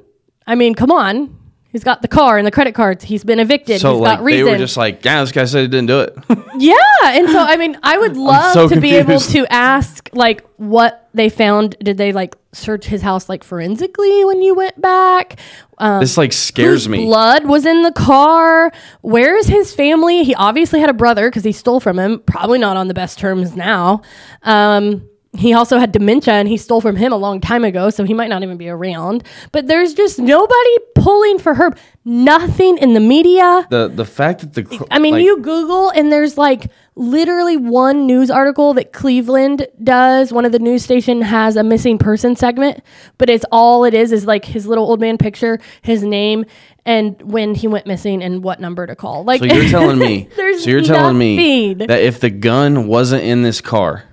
I 0.46 0.54
mean, 0.54 0.74
come 0.74 0.90
on. 0.90 1.34
He's 1.70 1.84
got 1.84 2.00
the 2.00 2.08
car 2.08 2.38
and 2.38 2.46
the 2.46 2.50
credit 2.50 2.74
cards. 2.74 3.04
He's 3.04 3.24
been 3.24 3.38
evicted. 3.38 3.80
So 3.82 3.92
He's 3.92 4.00
like 4.00 4.18
got 4.18 4.24
reason. 4.24 4.46
they 4.46 4.52
were 4.52 4.58
just 4.58 4.78
like, 4.78 5.04
yeah, 5.04 5.20
this 5.20 5.32
guy 5.32 5.44
said 5.44 5.60
he 5.60 5.68
didn't 5.68 5.86
do 5.86 6.00
it. 6.00 6.16
Yeah, 6.60 6.74
and 7.04 7.28
so 7.28 7.38
I 7.38 7.56
mean, 7.56 7.78
I 7.84 7.98
would 7.98 8.16
love 8.16 8.52
so 8.52 8.68
to 8.68 8.80
be 8.80 8.96
able 8.96 9.20
to 9.20 9.46
ask 9.52 10.10
like 10.12 10.44
what 10.56 11.08
they 11.14 11.28
found. 11.28 11.76
Did 11.78 11.98
they 11.98 12.10
like 12.10 12.34
search 12.52 12.84
his 12.86 13.00
house 13.00 13.28
like 13.28 13.44
forensically 13.44 14.24
when 14.24 14.42
you 14.42 14.56
went 14.56 14.80
back? 14.80 15.38
Um, 15.76 16.00
this 16.00 16.18
like 16.18 16.32
scares 16.32 16.88
me. 16.88 17.04
Blood 17.04 17.46
was 17.46 17.64
in 17.64 17.82
the 17.82 17.92
car. 17.92 18.72
Where 19.02 19.36
is 19.36 19.46
his 19.46 19.72
family? 19.72 20.24
He 20.24 20.34
obviously 20.34 20.80
had 20.80 20.90
a 20.90 20.94
brother 20.94 21.30
because 21.30 21.44
he 21.44 21.52
stole 21.52 21.78
from 21.78 21.96
him. 21.96 22.18
Probably 22.26 22.58
not 22.58 22.76
on 22.76 22.88
the 22.88 22.94
best 22.94 23.20
terms 23.20 23.54
now. 23.54 24.02
Um, 24.42 25.08
he 25.38 25.52
also 25.54 25.78
had 25.78 25.92
dementia 25.92 26.34
and 26.34 26.48
he 26.48 26.56
stole 26.56 26.80
from 26.80 26.96
him 26.96 27.12
a 27.12 27.16
long 27.16 27.40
time 27.40 27.64
ago, 27.64 27.90
so 27.90 28.02
he 28.02 28.12
might 28.12 28.28
not 28.28 28.42
even 28.42 28.56
be 28.56 28.68
around. 28.68 29.22
But 29.52 29.68
there's 29.68 29.94
just 29.94 30.18
nobody 30.18 30.76
pulling 30.96 31.38
for 31.38 31.54
Herb. 31.54 31.78
Nothing 32.04 32.76
in 32.78 32.94
the 32.94 33.00
media. 33.00 33.66
The 33.70 33.88
the 33.88 34.04
fact 34.04 34.40
that 34.40 34.54
the 34.54 34.86
I 34.90 34.98
mean, 34.98 35.14
like, 35.14 35.24
you 35.24 35.40
Google 35.40 35.90
and 35.90 36.10
there's 36.10 36.36
like 36.36 36.72
literally 36.96 37.56
one 37.56 38.06
news 38.06 38.30
article 38.30 38.74
that 38.74 38.92
Cleveland 38.92 39.68
does. 39.84 40.32
One 40.32 40.44
of 40.44 40.50
the 40.50 40.58
news 40.58 40.82
station 40.82 41.22
has 41.22 41.54
a 41.54 41.62
missing 41.62 41.98
person 41.98 42.34
segment, 42.34 42.82
but 43.18 43.30
it's 43.30 43.44
all 43.52 43.84
it 43.84 43.94
is 43.94 44.10
is 44.10 44.26
like 44.26 44.44
his 44.44 44.66
little 44.66 44.84
old 44.84 45.00
man 45.00 45.18
picture, 45.18 45.60
his 45.82 46.02
name, 46.02 46.46
and 46.84 47.20
when 47.22 47.54
he 47.54 47.68
went 47.68 47.86
missing 47.86 48.22
and 48.24 48.42
what 48.42 48.60
number 48.60 48.86
to 48.86 48.96
call. 48.96 49.22
Like, 49.22 49.40
So 49.40 49.44
you're 49.44 49.68
telling 49.68 49.98
me. 49.98 50.28
There's 50.36 50.64
so 50.64 50.70
you're 50.70 50.82
telling 50.82 51.16
me 51.16 51.74
that 51.74 52.00
if 52.00 52.18
the 52.18 52.30
gun 52.30 52.88
wasn't 52.88 53.22
in 53.22 53.42
this 53.42 53.60
car, 53.60 54.07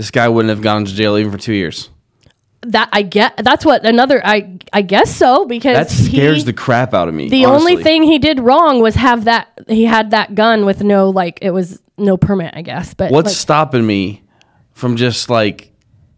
this 0.00 0.10
guy 0.10 0.26
wouldn't 0.26 0.48
have 0.48 0.62
gone 0.62 0.86
to 0.86 0.94
jail 0.94 1.18
even 1.18 1.30
for 1.30 1.36
two 1.36 1.52
years. 1.52 1.90
that 2.62 2.88
I 2.90 3.02
get. 3.02 3.36
That's 3.36 3.66
what 3.66 3.84
another. 3.84 4.24
I 4.24 4.58
I 4.72 4.80
guess 4.80 5.14
so 5.14 5.44
because 5.44 5.76
That 5.76 5.90
scares 5.90 6.38
he- 6.38 6.44
the 6.44 6.54
crap 6.54 6.94
out 6.94 7.06
of 7.06 7.12
me. 7.14 7.28
The 7.28 7.44
only 7.44 7.82
thing 7.82 8.02
he 8.02 8.18
did 8.18 8.40
wrong 8.40 8.80
was 8.80 8.94
have 8.94 9.24
that. 9.26 9.48
He 9.68 9.84
had 9.84 10.12
that 10.12 10.34
gun 10.34 10.64
with 10.64 10.82
no 10.82 11.10
like. 11.10 11.38
It 11.42 11.50
was 11.50 11.82
no 11.98 12.16
permit, 12.16 12.54
I 12.56 12.62
guess. 12.62 12.94
But 12.94 13.12
What's 13.12 13.26
like, 13.26 13.36
stopping 13.36 13.86
me 13.86 14.22
from 14.72 14.96
just 14.96 15.28
like 15.28 15.70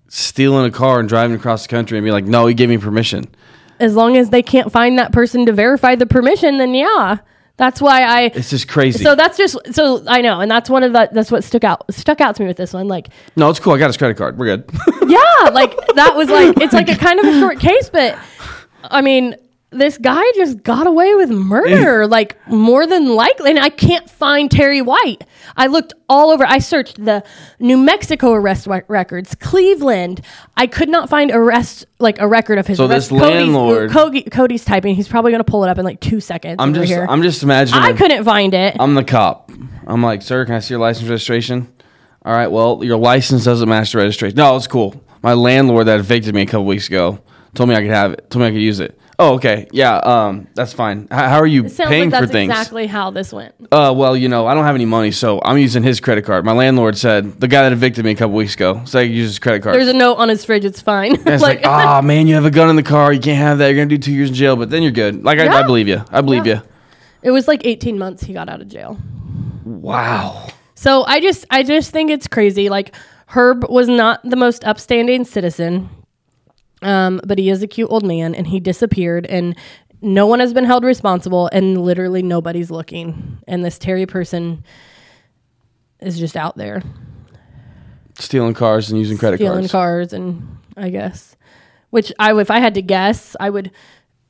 stealing 0.06 0.64
a 0.64 0.70
car 0.70 1.00
and 1.00 1.08
driving 1.08 1.34
across 1.34 1.62
the 1.62 1.68
country 1.68 1.98
and 1.98 2.04
be 2.04 2.12
like, 2.12 2.24
no, 2.24 2.46
he 2.46 2.54
gave 2.54 2.68
me 2.68 2.78
permission. 2.78 3.24
as 3.80 3.96
long 3.96 4.16
as 4.16 4.30
they 4.30 4.42
can't 4.42 4.70
find 4.70 4.96
that 5.00 5.10
person 5.10 5.44
to 5.46 5.52
verify 5.52 5.96
the 5.96 6.06
permission, 6.06 6.58
then 6.58 6.72
yeah, 6.72 7.18
that's 7.56 7.80
why 7.80 8.02
I. 8.02 8.23
It's 8.35 8.50
just 8.50 8.68
crazy. 8.68 9.04
So 9.04 9.14
that's 9.14 9.37
just 9.37 9.56
so 9.75 10.02
I 10.06 10.21
know, 10.21 10.40
and 10.40 10.50
that's 10.50 10.71
one 10.71 10.82
of 10.82 10.92
the 10.92 11.09
that's 11.12 11.30
what 11.30 11.44
stuck 11.44 11.64
out 11.64 11.85
stuck 11.92 12.21
out 12.21 12.37
to 12.37 12.42
me 12.42 12.49
with 12.49 12.56
this 12.56 12.73
one. 12.73 12.88
Like, 12.88 13.09
no, 13.37 13.50
it's 13.50 13.61
cool. 13.61 13.75
I 13.75 13.78
got 13.78 13.88
his 13.88 13.97
credit 13.97 14.16
card. 14.16 14.38
We're 14.38 14.56
good. 14.56 14.71
yeah, 15.09 15.49
like 15.52 15.76
that 15.94 16.14
was 16.16 16.28
like 16.28 16.61
it's 16.61 16.73
like 16.73 16.88
a 16.88 16.97
kind 16.99 17.21
of 17.21 17.26
a 17.26 17.38
short 17.38 17.61
case, 17.61 17.90
but 17.90 18.18
I 18.85 19.00
mean, 19.02 19.37
this 19.72 19.98
guy 19.98 20.22
just 20.34 20.62
got 20.62 20.86
away 20.86 21.14
with 21.14 21.30
murder, 21.30 22.06
like 22.06 22.36
more 22.48 22.86
than 22.86 23.08
likely. 23.14 23.50
And 23.50 23.58
I 23.58 23.68
can't 23.70 24.08
find 24.08 24.50
Terry 24.50 24.82
White. 24.82 25.24
I 25.56 25.66
looked 25.66 25.92
all 26.08 26.30
over. 26.30 26.44
I 26.46 26.58
searched 26.58 27.04
the 27.04 27.24
New 27.58 27.76
Mexico 27.76 28.32
arrest 28.32 28.66
re- 28.66 28.82
records, 28.88 29.34
Cleveland. 29.34 30.20
I 30.56 30.66
could 30.66 30.88
not 30.88 31.08
find 31.08 31.30
arrest 31.30 31.86
like 31.98 32.20
a 32.20 32.28
record 32.28 32.58
of 32.58 32.66
his. 32.66 32.78
So 32.78 32.86
arrest. 32.86 33.10
this 33.10 33.20
landlord- 33.20 33.90
Cody, 33.90 34.22
Cody's 34.22 34.64
typing. 34.64 34.94
He's 34.94 35.08
probably 35.08 35.32
going 35.32 35.44
to 35.44 35.50
pull 35.50 35.64
it 35.64 35.68
up 35.68 35.78
in 35.78 35.85
like 35.85 36.00
two 36.00 36.20
seconds. 36.20 36.56
I'm 36.58 36.74
just 36.74 36.88
here. 36.88 37.06
I'm 37.08 37.22
just 37.22 37.42
imagining. 37.42 37.82
I 37.82 37.92
couldn't 37.92 38.24
find 38.24 38.54
it. 38.54 38.76
I'm 38.78 38.94
the 38.94 39.04
cop. 39.04 39.50
I'm 39.87 40.02
like, 40.02 40.22
sir, 40.22 40.44
can 40.44 40.54
I 40.54 40.61
see 40.61 40.74
your 40.74 40.80
license 40.80 41.08
registration? 41.08 41.72
All 42.24 42.32
right, 42.32 42.46
well, 42.46 42.85
your 42.85 42.98
license 42.98 43.44
doesn't 43.44 43.68
match 43.68 43.92
the 43.92 43.98
registration. 43.98 44.37
No, 44.37 44.54
it's 44.56 44.68
cool. 44.68 45.02
My 45.22 45.35
landlord 45.35 45.87
that 45.88 45.98
evicted 45.98 46.35
me 46.35 46.42
a 46.42 46.46
couple 46.46 46.66
weeks 46.66 46.87
ago 46.87 47.20
told 47.54 47.68
me 47.68 47.74
I 47.74 47.80
could 47.80 47.90
have 47.90 48.12
it. 48.12 48.30
Told 48.30 48.42
me 48.42 48.46
I 48.48 48.50
could 48.52 48.61
use 48.61 48.80
it. 48.80 48.98
Oh, 49.22 49.35
okay. 49.35 49.68
Yeah, 49.72 49.96
um, 49.98 50.48
that's 50.54 50.72
fine. 50.72 51.02
H- 51.04 51.08
how 51.11 51.38
are 51.38 51.46
you 51.46 51.68
Sounds 51.68 51.88
paying 51.88 52.11
like 52.11 52.18
for 52.20 52.26
that's 52.26 52.32
things? 52.32 52.50
exactly 52.50 52.87
how 52.87 53.11
this 53.11 53.32
went. 53.32 53.54
Uh, 53.70 53.92
well, 53.96 54.16
you 54.16 54.28
know, 54.28 54.46
I 54.46 54.54
don't 54.54 54.64
have 54.64 54.74
any 54.74 54.85
money, 54.85 55.11
so 55.12 55.40
I'm 55.44 55.58
using 55.58 55.82
his 55.82 56.00
credit 56.00 56.24
card. 56.24 56.44
My 56.44 56.52
landlord 56.52 56.96
said 56.98 57.40
the 57.40 57.46
guy 57.48 57.62
that 57.62 57.72
evicted 57.72 58.04
me 58.04 58.11
a 58.11 58.14
couple 58.16 58.35
weeks 58.35 58.54
ago 58.54 58.82
said 58.85 59.00
I 59.00 59.06
could 59.06 59.14
use 59.14 59.28
his 59.30 59.38
credit 59.38 59.62
card. 59.62 59.76
There's 59.76 59.88
a 59.88 59.92
note 59.92 60.14
on 60.14 60.28
his 60.28 60.44
fridge. 60.44 60.64
It's 60.64 60.80
fine. 60.80 61.14
And 61.16 61.28
it's 61.28 61.42
like, 61.50 61.61
ah, 61.64 62.00
man, 62.04 62.26
you 62.26 62.35
have 62.35 62.44
a 62.46 62.50
gun 62.50 62.68
in 62.68 62.76
the 62.76 62.82
car. 62.82 63.12
You 63.12 63.20
can't 63.20 63.38
have 63.38 63.58
that. 63.58 63.68
You're 63.68 63.76
gonna 63.76 63.87
do 63.87 63.98
two 63.98 64.12
years 64.12 64.30
in 64.30 64.35
jail, 64.35 64.56
but 64.56 64.70
then 64.70 64.82
you're 64.82 64.90
good. 64.92 65.22
Like, 65.22 65.38
I, 65.38 65.42
I 65.42 65.61
Yeah. 65.61 65.62
believe 65.66 65.87
you. 65.88 66.02
I 66.11 66.20
believe 66.20 66.46
Yeah. 66.46 66.54
you. 66.56 66.62
it 67.22 67.30
was 67.30 67.46
like 67.46 67.64
18 67.64 67.98
months 67.98 68.24
he 68.24 68.32
got 68.32 68.48
out 68.48 68.61
of 68.61 68.68
jail. 68.68 68.98
Wow. 69.64 70.48
So 70.74 71.04
I 71.04 71.20
just 71.20 71.44
I 71.50 71.62
just 71.62 71.90
think 71.92 72.11
it's 72.11 72.26
crazy. 72.26 72.68
Like 72.68 72.94
Herb 73.26 73.68
was 73.70 73.88
not 73.88 74.20
the 74.28 74.37
most 74.37 74.64
upstanding 74.64 75.24
citizen. 75.24 75.88
Um, 76.83 77.21
but 77.25 77.38
he 77.38 77.49
is 77.49 77.62
a 77.62 77.66
cute 77.66 77.90
old 77.90 78.05
man 78.05 78.35
and 78.35 78.47
he 78.47 78.61
disappeared 78.61 79.27
and 79.27 79.57
no 80.01 80.27
one 80.27 80.40
has 80.40 80.53
been 80.53 80.64
held 80.64 80.85
responsible 80.85 81.49
and 81.53 81.81
literally 81.81 82.23
nobody's 82.23 82.71
looking. 82.71 83.38
And 83.47 83.64
this 83.64 83.79
Terry 83.79 84.07
person 84.07 84.64
is 86.01 86.18
just 86.18 86.37
out 86.37 86.57
there 86.57 86.83
Stealing 88.18 88.55
cars 88.55 88.90
and 88.90 88.99
using 88.99 89.16
credit 89.16 89.38
stealing 89.38 89.68
cards. 89.68 89.68
Stealing 89.68 89.83
cars 89.83 90.12
and 90.12 90.59
I 90.77 90.90
guess 90.90 91.37
which 91.92 92.11
I 92.18 92.35
if 92.40 92.51
I 92.51 92.59
had 92.59 92.75
to 92.75 92.83
guess, 92.83 93.37
I 93.38 93.51
would 93.51 93.71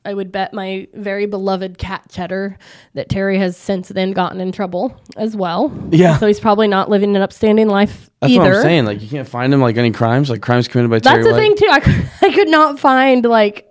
I 0.05 0.13
would 0.13 0.31
bet 0.31 0.53
my 0.53 0.87
very 0.93 1.25
beloved 1.25 1.77
cat 1.77 2.03
Cheddar 2.09 2.57
that 2.93 3.09
Terry 3.09 3.37
has 3.37 3.55
since 3.55 3.87
then 3.89 4.11
gotten 4.11 4.41
in 4.41 4.51
trouble 4.51 4.99
as 5.15 5.35
well. 5.35 5.71
Yeah. 5.91 6.17
So 6.17 6.27
he's 6.27 6.39
probably 6.39 6.67
not 6.67 6.89
living 6.89 7.15
an 7.15 7.21
upstanding 7.21 7.69
life 7.69 8.09
That's 8.19 8.33
either. 8.33 8.43
what 8.43 8.55
I'm 8.57 8.61
saying. 8.63 8.85
Like, 8.85 9.01
you 9.01 9.07
can't 9.07 9.27
find 9.27 9.53
him 9.53 9.61
like 9.61 9.77
any 9.77 9.91
crimes, 9.91 10.29
like 10.29 10.41
crimes 10.41 10.67
committed 10.67 10.91
by 10.91 10.99
Terry 10.99 11.23
That's 11.23 11.27
the 11.27 11.33
White. 11.33 11.39
thing 11.39 11.55
too. 11.55 11.69
I 11.71 11.79
could, 11.79 12.09
I 12.21 12.33
could 12.33 12.49
not 12.49 12.79
find 12.79 13.23
like 13.25 13.69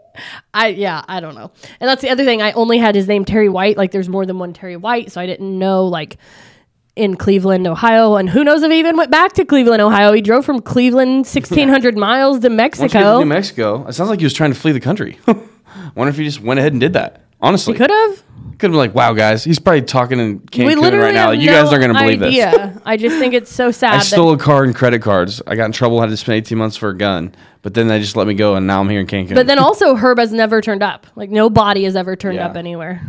I 0.52 0.68
yeah, 0.68 1.04
I 1.08 1.20
don't 1.20 1.34
know. 1.34 1.50
And 1.80 1.88
that's 1.88 2.02
the 2.02 2.10
other 2.10 2.24
thing. 2.24 2.42
I 2.42 2.52
only 2.52 2.78
had 2.78 2.94
his 2.94 3.08
name 3.08 3.24
Terry 3.24 3.48
White. 3.48 3.76
Like 3.76 3.92
there's 3.92 4.08
more 4.08 4.26
than 4.26 4.38
one 4.38 4.52
Terry 4.52 4.76
White, 4.76 5.12
so 5.12 5.20
I 5.20 5.26
didn't 5.26 5.58
know 5.58 5.86
like 5.86 6.16
in 6.94 7.16
Cleveland, 7.16 7.66
Ohio, 7.66 8.16
and 8.16 8.28
who 8.28 8.44
knows 8.44 8.62
if 8.62 8.70
he 8.70 8.78
even 8.78 8.96
went 8.98 9.10
back 9.10 9.32
to 9.34 9.44
Cleveland, 9.44 9.80
Ohio. 9.80 10.12
He 10.12 10.20
drove 10.20 10.44
from 10.44 10.60
Cleveland 10.60 11.26
1600 11.26 11.96
miles 11.96 12.40
to 12.40 12.48
Once 12.48 12.52
you 12.52 12.58
get 12.58 12.72
to 12.74 12.82
Mexico. 12.88 13.18
New 13.20 13.24
Mexico, 13.24 13.86
it 13.86 13.92
sounds 13.94 14.10
like 14.10 14.18
he 14.18 14.26
was 14.26 14.34
trying 14.34 14.52
to 14.52 14.58
flee 14.58 14.72
the 14.72 14.80
country. 14.80 15.18
I 15.74 15.90
wonder 15.94 16.10
if 16.10 16.16
he 16.16 16.24
just 16.24 16.40
went 16.40 16.58
ahead 16.60 16.72
and 16.72 16.80
did 16.80 16.92
that. 16.94 17.22
Honestly, 17.40 17.74
He 17.74 17.78
could 17.78 17.90
have. 17.90 18.22
could 18.58 18.68
have 18.68 18.70
been 18.70 18.74
like, 18.74 18.94
"Wow, 18.94 19.12
guys, 19.14 19.42
he's 19.42 19.58
probably 19.58 19.82
talking 19.82 20.20
in 20.20 20.38
Cancun 20.40 21.00
right 21.00 21.12
now. 21.12 21.32
have 21.32 21.40
You 21.42 21.48
guys 21.50 21.68
aren't 21.72 21.82
going 21.82 21.92
to 21.94 21.98
believe 22.00 22.20
this." 22.20 22.28
idea. 22.28 22.80
I 22.84 22.96
just 22.96 23.18
think 23.18 23.34
it's 23.34 23.52
so 23.52 23.70
sad. 23.72 23.94
I 23.94 23.98
stole 23.98 24.32
a 24.32 24.38
car 24.38 24.62
and 24.62 24.74
credit 24.74 25.02
cards. 25.02 25.42
I 25.46 25.56
got 25.56 25.64
in 25.66 25.72
trouble. 25.72 26.00
Had 26.00 26.10
to 26.10 26.16
spend 26.16 26.36
18 26.36 26.56
months 26.56 26.76
for 26.76 26.90
a 26.90 26.96
gun, 26.96 27.34
but 27.62 27.74
then 27.74 27.88
they 27.88 27.98
just 27.98 28.14
let 28.16 28.26
me 28.28 28.34
go, 28.34 28.54
and 28.54 28.66
now 28.66 28.80
I'm 28.80 28.88
here 28.88 29.00
in 29.00 29.06
Cancun. 29.08 29.34
but 29.34 29.46
then 29.48 29.58
also 29.66 29.96
Herb 29.96 30.18
has 30.18 30.32
never 30.32 30.60
turned 30.60 30.82
up. 30.84 31.06
Like 31.16 31.30
no 31.30 31.50
body 31.50 31.82
has 31.84 31.96
ever 31.96 32.14
turned 32.14 32.36
Yeah. 32.36 32.46
up 32.46 32.56
anywhere. 32.56 33.02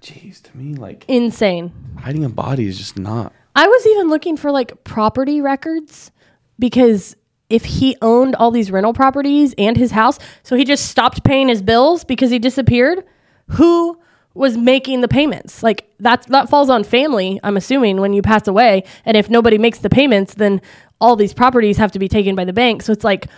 jeez, 0.00 0.40
to 0.42 0.56
me, 0.56 0.74
like 0.74 1.04
Insane. 1.08 1.72
hiding 1.98 2.24
a 2.24 2.28
body 2.28 2.66
is 2.68 2.78
just 2.78 2.96
not. 2.98 3.32
I 3.56 3.66
was 3.66 3.86
even 3.88 4.08
looking 4.08 4.36
for 4.36 4.52
like 4.52 4.84
property 4.84 5.40
records 5.40 6.12
because 6.58 7.16
if 7.54 7.64
he 7.64 7.96
owned 8.02 8.34
all 8.36 8.50
these 8.50 8.70
rental 8.70 8.92
properties 8.92 9.54
and 9.56 9.76
his 9.76 9.92
house, 9.92 10.18
so 10.42 10.56
he 10.56 10.64
just 10.64 10.88
stopped 10.88 11.22
paying 11.22 11.48
his 11.48 11.62
bills 11.62 12.04
because 12.04 12.30
he 12.30 12.38
disappeared, 12.38 13.04
who 13.50 13.98
was 14.34 14.56
making 14.56 15.00
the 15.00 15.08
payments? 15.08 15.62
Like 15.62 15.88
that 16.00 16.26
that 16.28 16.48
falls 16.48 16.68
on 16.68 16.82
family, 16.82 17.38
I'm 17.44 17.56
assuming, 17.56 18.00
when 18.00 18.12
you 18.12 18.22
pass 18.22 18.48
away. 18.48 18.82
And 19.04 19.16
if 19.16 19.30
nobody 19.30 19.58
makes 19.58 19.78
the 19.78 19.88
payments, 19.88 20.34
then 20.34 20.60
all 21.00 21.14
these 21.14 21.32
properties 21.32 21.76
have 21.76 21.92
to 21.92 21.98
be 21.98 22.08
taken 22.08 22.34
by 22.34 22.44
the 22.44 22.52
bank. 22.52 22.82
So 22.82 22.92
it's 22.92 23.04
like 23.04 23.28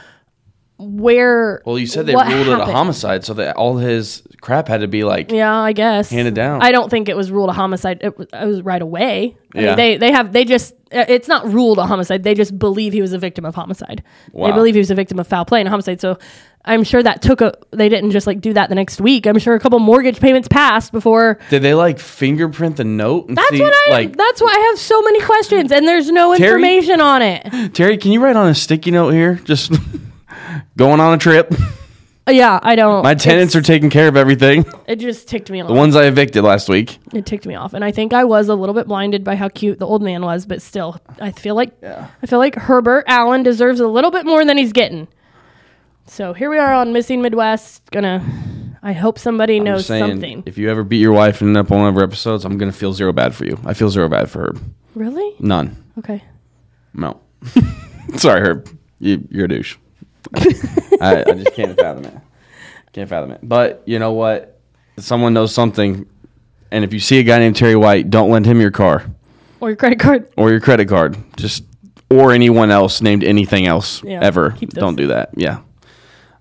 where 0.78 1.62
Well, 1.66 1.78
you 1.78 1.86
said 1.86 2.06
they 2.06 2.14
ruled 2.14 2.48
it 2.48 2.60
a 2.60 2.64
homicide, 2.66 3.24
so 3.24 3.34
that 3.34 3.56
all 3.56 3.76
his 3.76 4.22
crap 4.40 4.68
had 4.68 4.80
to 4.82 4.88
be 4.88 5.04
like. 5.04 5.30
Yeah, 5.32 5.52
I 5.54 5.72
guess 5.72 6.10
Handed 6.10 6.34
down. 6.34 6.62
I 6.62 6.72
don't 6.72 6.90
think 6.90 7.08
it 7.08 7.16
was 7.16 7.30
ruled 7.30 7.50
a 7.50 7.52
homicide. 7.52 7.98
It 8.02 8.16
was, 8.18 8.26
it 8.32 8.46
was 8.46 8.62
right 8.62 8.82
away. 8.82 9.36
I 9.54 9.60
Yeah. 9.60 9.66
mean, 9.68 9.76
they 9.76 9.96
they 9.96 10.12
have 10.12 10.32
they 10.32 10.44
just 10.44 10.74
uh, 10.94 11.04
it's 11.08 11.28
not 11.28 11.46
ruled 11.52 11.78
a 11.78 11.86
homicide. 11.86 12.22
They 12.22 12.34
just 12.34 12.58
believe 12.58 12.92
he 12.92 13.00
was 13.00 13.12
a 13.12 13.18
victim 13.18 13.44
of 13.44 13.54
homicide. 13.54 14.02
Wow. 14.32 14.46
They 14.48 14.52
believe 14.52 14.74
he 14.74 14.80
was 14.80 14.90
a 14.90 14.94
victim 14.94 15.18
of 15.18 15.26
foul 15.26 15.44
play 15.44 15.60
and 15.60 15.68
homicide. 15.68 16.00
So 16.00 16.18
I'm 16.64 16.82
sure 16.84 17.02
that 17.02 17.22
took 17.22 17.40
a. 17.40 17.54
They 17.70 17.88
didn't 17.88 18.10
just 18.10 18.26
like 18.26 18.40
do 18.40 18.52
that 18.54 18.68
the 18.68 18.74
next 18.74 19.00
week. 19.00 19.26
I'm 19.26 19.38
sure 19.38 19.54
a 19.54 19.60
couple 19.60 19.78
mortgage 19.78 20.18
payments 20.20 20.48
passed 20.48 20.92
before. 20.92 21.38
Did 21.50 21.62
they 21.62 21.74
like 21.74 21.98
fingerprint 21.98 22.76
the 22.76 22.84
note 22.84 23.28
and 23.28 23.36
That's 23.36 23.50
see 23.50 23.60
what 23.60 23.72
I. 23.88 23.90
like 23.90 24.16
that's 24.16 24.40
why 24.40 24.54
I 24.56 24.60
have 24.70 24.78
so 24.78 25.00
many 25.02 25.20
questions 25.22 25.70
and 25.72 25.86
there's 25.88 26.10
no 26.10 26.36
Terry? 26.36 26.48
information 26.54 27.00
on 27.00 27.22
it. 27.22 27.74
Terry? 27.74 27.96
Can 27.98 28.12
you 28.12 28.20
write 28.22 28.36
on 28.36 28.48
a 28.48 28.54
sticky 28.54 28.90
note 28.90 29.10
here? 29.10 29.36
Just 29.44 29.72
going 30.76 31.00
on 31.00 31.14
a 31.14 31.18
trip. 31.18 31.54
Yeah, 32.28 32.58
I 32.62 32.74
don't. 32.74 33.02
My 33.04 33.14
tenants 33.14 33.54
are 33.54 33.62
taking 33.62 33.88
care 33.88 34.08
of 34.08 34.16
everything. 34.16 34.64
It 34.88 34.96
just 35.00 35.26
ticked 35.28 35.50
me 35.50 35.60
off. 35.60 35.66
The 35.66 35.74
ones 35.74 35.96
I 35.96 36.04
evicted 36.04 36.44
last 36.44 36.68
week. 36.68 36.98
it 37.12 37.26
ticked 37.26 37.44
me 37.44 37.56
off, 37.56 37.74
and 37.74 37.84
I 37.84 37.90
think 37.90 38.12
I 38.12 38.22
was 38.22 38.48
a 38.48 38.54
little 38.54 38.74
bit 38.74 38.86
blinded 38.86 39.24
by 39.24 39.34
how 39.34 39.48
cute 39.48 39.80
the 39.80 39.86
old 39.86 40.00
man 40.00 40.22
was, 40.22 40.46
but 40.46 40.62
still, 40.62 41.00
I 41.20 41.32
feel 41.32 41.56
like 41.56 41.72
Yeah. 41.82 42.06
I 42.22 42.26
feel 42.26 42.38
like 42.38 42.54
Herbert 42.54 43.04
Allen 43.08 43.42
deserves 43.42 43.80
a 43.80 43.88
little 43.88 44.12
bit 44.12 44.24
more 44.24 44.44
than 44.44 44.56
he's 44.56 44.72
getting. 44.72 45.08
So 46.06 46.32
here 46.34 46.50
we 46.50 46.58
are 46.58 46.72
on 46.72 46.92
Missing 46.92 47.20
Midwest. 47.20 47.82
Gonna, 47.90 48.24
I 48.80 48.92
hope 48.92 49.18
somebody 49.18 49.56
I'm 49.56 49.64
knows 49.64 49.86
saying, 49.86 50.04
something. 50.12 50.44
If 50.46 50.56
you 50.56 50.70
ever 50.70 50.84
beat 50.84 51.00
your 51.00 51.12
wife 51.12 51.40
and 51.40 51.48
end 51.48 51.56
up 51.66 51.72
on 51.72 51.80
one 51.80 51.88
of 51.88 51.94
her 51.96 52.04
episodes, 52.04 52.44
I'm 52.44 52.56
gonna 52.56 52.70
feel 52.70 52.92
zero 52.92 53.12
bad 53.12 53.34
for 53.34 53.44
you. 53.44 53.58
I 53.64 53.74
feel 53.74 53.88
zero 53.88 54.08
bad 54.08 54.30
for 54.30 54.38
her. 54.40 54.54
Really? 54.94 55.34
None. 55.40 55.82
Okay. 55.98 56.22
No. 56.94 57.20
Sorry, 58.16 58.40
Herb. 58.40 58.68
You, 59.00 59.26
you're 59.30 59.46
a 59.46 59.48
douche. 59.48 59.76
I, 61.00 61.20
I 61.26 61.32
just 61.32 61.54
can't 61.54 61.76
fathom 61.78 62.04
it. 62.04 62.14
Can't 62.92 63.08
fathom 63.08 63.32
it. 63.32 63.40
But 63.42 63.82
you 63.86 63.98
know 63.98 64.12
what? 64.12 64.58
Someone 64.98 65.34
knows 65.34 65.52
something, 65.54 66.06
and 66.70 66.84
if 66.84 66.92
you 66.92 67.00
see 67.00 67.18
a 67.18 67.22
guy 67.22 67.38
named 67.38 67.56
Terry 67.56 67.76
White, 67.76 68.08
don't 68.10 68.30
lend 68.30 68.46
him 68.46 68.60
your 68.60 68.70
car 68.70 69.04
Or 69.60 69.68
your 69.68 69.76
credit 69.76 69.98
card. 69.98 70.28
or 70.36 70.50
your 70.50 70.60
credit 70.60 70.88
card. 70.88 71.16
Just 71.36 71.64
or 72.10 72.32
anyone 72.32 72.70
else 72.70 73.02
named 73.02 73.24
anything 73.24 73.66
else 73.66 74.02
Yeah, 74.04 74.20
ever. 74.22 74.56
Don't 74.70 74.96
do 74.96 75.08
that. 75.08 75.30
Yeah. 75.36 75.58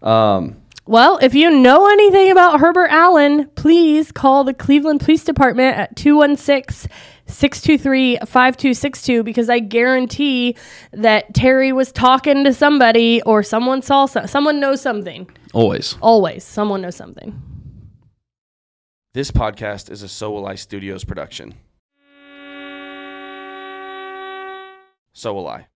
Um, 0.01 0.57
Well, 0.85 1.17
if 1.21 1.33
you 1.33 1.49
know 1.49 1.87
anything 1.87 2.29
about 2.31 2.59
Herbert 2.59 2.89
Allen, 2.91 3.49
please 3.55 4.11
call 4.11 4.43
the 4.43 4.53
Cleveland 4.53 4.99
Police 5.01 5.23
Department 5.23 5.75
at 5.75 5.95
216 5.95 6.89
623 7.27 8.17
5262 8.17 9.23
because 9.23 9.49
I 9.49 9.59
guarantee 9.59 10.55
that 10.91 11.33
Terry 11.33 11.71
was 11.71 11.91
talking 11.91 12.43
to 12.43 12.53
somebody 12.53 13.21
or 13.23 13.43
someone 13.43 13.81
saw 13.81 14.05
some, 14.05 14.27
someone 14.27 14.59
knows 14.59 14.81
something. 14.81 15.29
always. 15.53 15.95
Always, 16.01 16.43
someone 16.43 16.81
knows 16.81 16.95
something. 16.95 17.41
This 19.13 19.31
podcast 19.31 19.89
is 19.89 20.03
a 20.03 20.09
So 20.09 20.31
Will 20.31 20.45
I 20.45 20.55
Studios 20.55 21.03
production. 21.03 21.55
So 25.13 25.33
will 25.33 25.47
I. 25.47 25.67